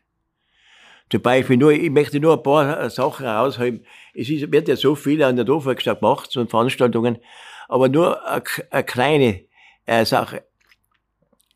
Zum 1.10 1.22
Beispiel 1.22 1.58
nur, 1.58 1.72
ich 1.72 1.90
möchte 1.90 2.20
nur 2.20 2.38
ein 2.38 2.44
paar 2.44 2.90
Sachen 2.90 3.26
herausheben. 3.26 3.86
Es 4.14 4.30
ist, 4.30 4.52
wird 4.52 4.68
ja 4.68 4.76
so 4.76 4.96
viel 4.96 5.22
an 5.24 5.36
der 5.36 5.46
Dorfwerkstatt 5.46 6.00
gemacht, 6.00 6.32
so 6.32 6.46
Veranstaltungen, 6.46 7.20
aber 7.68 7.90
nur 7.90 8.28
eine, 8.28 8.44
eine 8.72 8.84
kleine 8.84 9.42
äh, 9.86 10.06
Sache. 10.06 10.44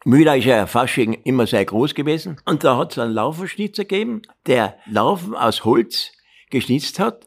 Mühler 0.06 0.38
ist 0.38 0.46
ja 0.46 0.68
Fasching 0.68 1.14
immer 1.24 1.48
sehr 1.48 1.66
groß 1.66 1.94
gewesen. 1.96 2.38
Und 2.46 2.64
da 2.64 2.78
hat 2.78 2.92
es 2.92 3.00
einen 3.00 3.14
Lauferschnitzer 3.14 3.84
gegeben, 3.86 4.22
der 4.46 4.78
Laufen 4.86 5.36
aus 5.36 5.66
Holz 5.66 6.12
geschnitzt 6.50 7.00
hat. 7.00 7.26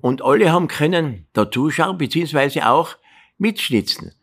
Und 0.00 0.22
alle 0.22 0.52
haben 0.52 0.68
können 0.68 1.26
da 1.32 1.50
zuschauen, 1.50 1.98
beziehungsweise 1.98 2.68
auch 2.68 2.96
mitschnitzen. 3.44 4.14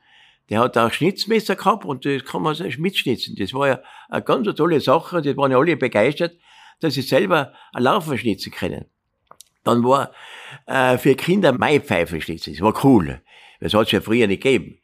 Der 0.50 0.60
hat 0.60 0.78
auch 0.78 0.92
Schnitzmesser 0.92 1.56
gehabt 1.56 1.86
und 1.86 2.06
das 2.06 2.26
kann 2.26 2.42
man 2.42 2.56
so 2.56 2.66
mitschnitzen. 2.78 3.36
Das 3.36 3.54
war 3.54 3.68
ja 3.68 3.80
eine 4.10 4.24
ganz 4.24 4.54
tolle 4.56 4.82
Sache. 4.82 5.22
Die 5.22 5.38
waren 5.38 5.52
ja 5.52 5.60
alle 5.60 5.78
begeistert, 5.78 6.36
dass 6.80 6.96
sie 6.96 7.04
selber 7.04 7.54
ein 7.72 7.84
Laufen 7.84 8.18
schnitzen 8.18 8.52
können. 8.52 8.86
Dann 9.64 9.84
war 9.84 10.12
äh, 10.66 10.98
für 10.98 11.16
Kinder 11.16 11.52
Maipfeifenschnitzel. 11.54 12.54
Das 12.54 12.62
war 12.62 12.84
cool. 12.84 13.22
Das 13.60 13.74
hat 13.76 13.86
es 13.86 13.92
ja 13.92 14.02
früher 14.02 14.28
nicht 14.28 14.42
gegeben. 14.42 14.80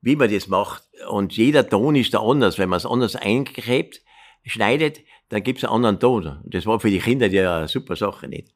Wie 0.00 0.16
man 0.16 0.32
das 0.32 0.48
macht. 0.48 0.82
Und 1.08 1.36
jeder 1.36 1.68
Ton 1.68 1.94
ist 1.94 2.14
da 2.14 2.20
anders. 2.20 2.58
Wenn 2.58 2.70
man 2.70 2.78
es 2.78 2.86
anders 2.86 3.14
eingräbt, 3.14 4.00
schneidet, 4.44 5.00
dann 5.28 5.42
gibt's 5.42 5.64
einen 5.64 5.74
anderen 5.74 6.00
Ton. 6.00 6.40
Und 6.42 6.54
das 6.54 6.66
war 6.66 6.80
für 6.80 6.90
die 6.90 6.98
Kinder 6.98 7.28
ja 7.28 7.58
eine 7.58 7.68
super 7.68 7.94
Sache 7.94 8.26
nicht. 8.26 8.48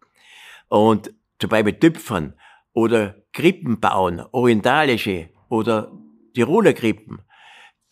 Und 0.68 1.12
zum 1.38 1.50
Beispiel 1.50 1.74
Tüpfern 1.74 2.34
oder 2.76 3.16
Krippen 3.32 3.80
bauen, 3.80 4.20
orientalische 4.32 5.30
oder 5.48 5.90
Tiroler 6.34 6.74
Krippen. 6.74 7.22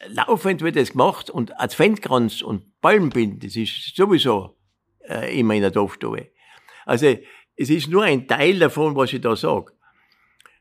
Laufend 0.08 0.60
wird 0.60 0.76
das 0.76 0.92
gemacht 0.92 1.30
und 1.30 1.58
Adventkranz 1.58 2.42
und 2.42 2.78
Palmbinden, 2.82 3.40
das 3.40 3.56
ist 3.56 3.96
sowieso 3.96 4.58
äh, 5.08 5.40
immer 5.40 5.54
in 5.54 5.62
der 5.62 5.70
Dorfstube. 5.70 6.28
Also 6.84 7.16
es 7.56 7.70
ist 7.70 7.88
nur 7.88 8.02
ein 8.02 8.28
Teil 8.28 8.58
davon, 8.58 8.94
was 8.94 9.14
ich 9.14 9.22
da 9.22 9.34
sage. 9.34 9.72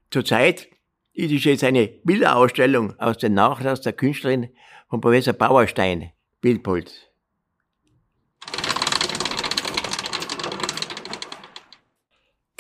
Zurzeit 0.10 0.70
ist 1.12 1.34
es 1.34 1.44
jetzt 1.44 1.66
eine 1.66 1.88
Bilderausstellung 2.06 2.98
aus 3.02 3.18
dem 3.18 3.34
Nachlass 3.34 3.82
der 3.82 3.92
Künstlerin 3.92 4.56
von 4.90 5.02
Professor 5.02 5.34
Bauerstein, 5.34 6.14
Bildpolz. 6.40 7.10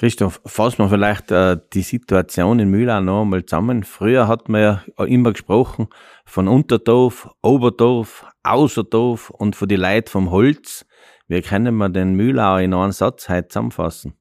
Christoph, 0.03 0.41
fassen 0.45 0.79
wir 0.79 0.89
vielleicht 0.89 1.31
äh, 1.31 1.55
die 1.71 1.81
Situation 1.81 2.59
in 2.59 2.69
Mühlau 2.69 2.99
noch 2.99 3.21
einmal 3.21 3.45
zusammen. 3.45 3.85
Früher 3.85 4.27
hat 4.27 4.49
man 4.49 4.61
ja 4.61 4.83
immer 5.05 5.31
gesprochen 5.31 5.87
von 6.25 6.49
Unterdorf, 6.49 7.29
Oberdorf, 7.41 8.25
Außerdorf 8.43 9.29
und 9.29 9.55
von 9.55 9.69
die 9.69 9.77
Leuten 9.77 10.09
vom 10.09 10.29
Holz. 10.29 10.85
Wie 11.29 11.41
können 11.41 11.77
wir 11.77 11.87
den 11.87 12.15
Mühlau 12.15 12.57
in 12.57 12.73
einen 12.73 12.91
Satz 12.91 13.29
heute 13.29 13.47
zusammenfassen? 13.47 14.15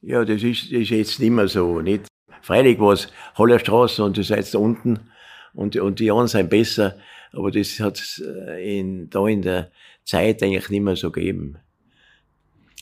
Ja, 0.00 0.24
das 0.24 0.44
ist, 0.44 0.66
das 0.66 0.78
ist 0.78 0.90
jetzt 0.90 1.18
nicht 1.18 1.32
mehr 1.32 1.48
so. 1.48 1.80
Nicht? 1.80 2.06
Freilich 2.40 2.78
war 2.78 2.92
es 2.92 3.12
Hollerstraße 3.36 4.04
und 4.04 4.16
das 4.16 4.28
seid 4.28 4.54
da 4.54 4.58
unten 4.58 5.10
und, 5.54 5.74
und 5.74 5.98
die 5.98 6.08
anderen 6.08 6.28
sind 6.28 6.50
besser, 6.50 6.94
aber 7.32 7.50
das 7.50 7.80
hat 7.80 7.98
es 7.98 8.22
äh, 8.24 8.78
in, 8.78 9.10
da 9.10 9.26
in 9.26 9.42
der 9.42 9.72
Zeit 10.04 10.40
eigentlich 10.40 10.70
nicht 10.70 10.82
mehr 10.82 10.94
so 10.94 11.10
gegeben. 11.10 11.58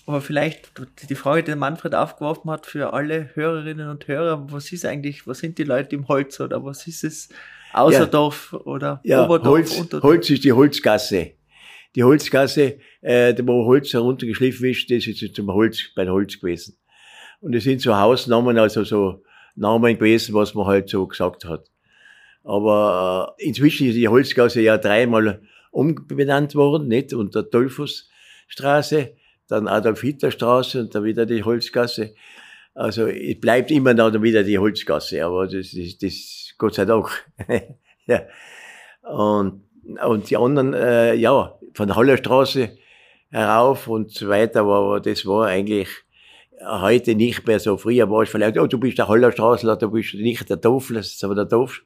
Aber 0.09 0.23
vielleicht 0.23 0.73
die 1.07 1.15
Frage, 1.15 1.43
die 1.43 1.55
Manfred 1.55 1.95
aufgeworfen 1.95 2.51
hat 2.51 2.65
für 2.65 2.95
alle 2.95 3.29
Hörerinnen 3.35 3.91
und 3.91 4.09
Hörer, 4.09 4.51
was 4.51 4.73
ist 4.73 4.87
eigentlich, 4.87 5.27
was 5.27 5.41
sind 5.41 5.59
die 5.59 5.65
Leute 5.65 5.95
im 5.95 6.09
Holz 6.09 6.41
oder 6.41 6.65
was 6.65 6.87
ist 6.87 7.05
es 7.05 7.29
Außerdorf 7.75 8.53
ja. 8.53 8.59
oder 8.61 9.01
ja, 9.05 9.27
Oberdorf, 9.27 9.53
Holz, 9.53 9.79
Unterdorf? 9.79 10.05
Holz 10.05 10.31
ist 10.31 10.45
die 10.45 10.53
Holzgasse. 10.55 11.33
Die 11.95 12.03
Holzgasse, 12.03 12.79
äh, 13.03 13.35
wo 13.43 13.67
Holz 13.67 13.93
heruntergeschliffen 13.93 14.71
ist, 14.71 14.91
das 14.91 15.07
ist 15.07 15.37
zum 15.37 15.53
Holz, 15.53 15.91
beim 15.95 16.09
Holz 16.09 16.41
gewesen. 16.41 16.79
Und 17.41 17.55
es 17.55 17.65
sind 17.65 17.83
so 17.83 17.95
Hausnamen, 17.95 18.57
also 18.57 18.85
so 18.85 19.23
Namen 19.57 19.99
gewesen, 19.99 20.35
was 20.35 20.55
man 20.55 20.65
halt 20.65 20.89
so 20.89 21.07
gesagt 21.07 21.45
hat. 21.45 21.71
Aber 22.45 23.35
äh, 23.39 23.45
inzwischen 23.45 23.89
ist 23.89 23.97
die 23.97 24.09
Holzgasse 24.09 24.63
ja 24.63 24.79
dreimal 24.79 25.43
umbenannt 25.71 26.55
worden, 26.55 26.89
nicht? 26.89 27.13
Unter 27.13 27.43
Dolphusstraße 27.43 29.13
dann 29.49 29.67
Adolf-Hitler-Straße 29.67 30.81
und 30.81 30.95
dann 30.95 31.05
wieder 31.05 31.27
die 31.27 31.43
Holzgasse. 31.43 32.15
Also 32.75 33.07
es 33.07 33.41
bleibt 33.41 33.71
immer 33.71 33.95
dann 33.95 34.23
wieder 34.23 34.45
die 34.45 34.59
Holzgasse, 34.59 35.25
aber 35.25 35.47
das 35.47 35.73
ist 35.73 36.03
das, 36.03 36.55
Gott 36.59 36.75
sei 36.75 36.85
Dank. 36.85 37.09
ja. 38.07 38.23
Und, 39.03 39.65
und 40.07 40.31
die 40.31 40.37
anderen, 40.37 40.75
äh, 40.75 41.15
ja, 41.15 41.59
von 41.75 41.87
der 41.87 41.97
Hallerstraße 41.97 42.79
herauf 43.31 43.89
und 43.89 44.13
so 44.13 44.29
weiter, 44.29 44.61
aber 44.61 45.01
das 45.01 45.27
war 45.27 45.47
eigentlich 45.47 45.89
heute 46.65 47.15
nicht 47.15 47.47
mehr 47.47 47.61
so. 47.61 47.77
Früher 47.77 48.11
war 48.11 48.23
es 48.23 48.31
vielleicht, 48.31 48.59
oh, 48.59 48.67
du 48.67 48.79
bist 48.79 48.99
der 48.99 49.09
Hallerstraßler, 49.09 49.77
du 49.77 49.91
bist 49.91 50.15
nicht 50.15 50.49
der 50.49 50.61
ist 50.63 51.25
aber 51.25 51.35
der 51.35 51.45
Dorf, 51.45 51.83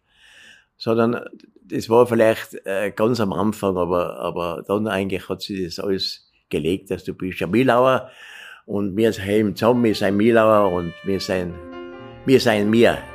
sondern 0.77 1.20
das 1.64 1.88
war 1.88 2.07
vielleicht 2.07 2.55
äh, 2.66 2.90
ganz 2.90 3.20
am 3.20 3.33
Anfang, 3.33 3.77
aber, 3.77 4.18
aber 4.18 4.64
dann 4.66 4.87
eigentlich 4.87 5.29
hat 5.29 5.42
sich 5.42 5.64
das 5.64 5.79
alles 5.79 6.32
gelegt, 6.53 6.91
dass 6.93 7.03
du 7.03 7.15
bist 7.15 7.43
ein 7.43 7.51
Milauer 7.51 8.09
und 8.67 8.97
wir 8.97 9.12
sind 9.12 9.59
zusammen, 9.59 9.83
wir 9.83 9.95
sind 9.95 10.17
Milauer 10.17 10.73
und 10.73 10.93
wir 11.05 11.19
sind, 11.19 11.53
wir 12.25 12.38
sind 12.38 12.71
mir. 12.71 13.12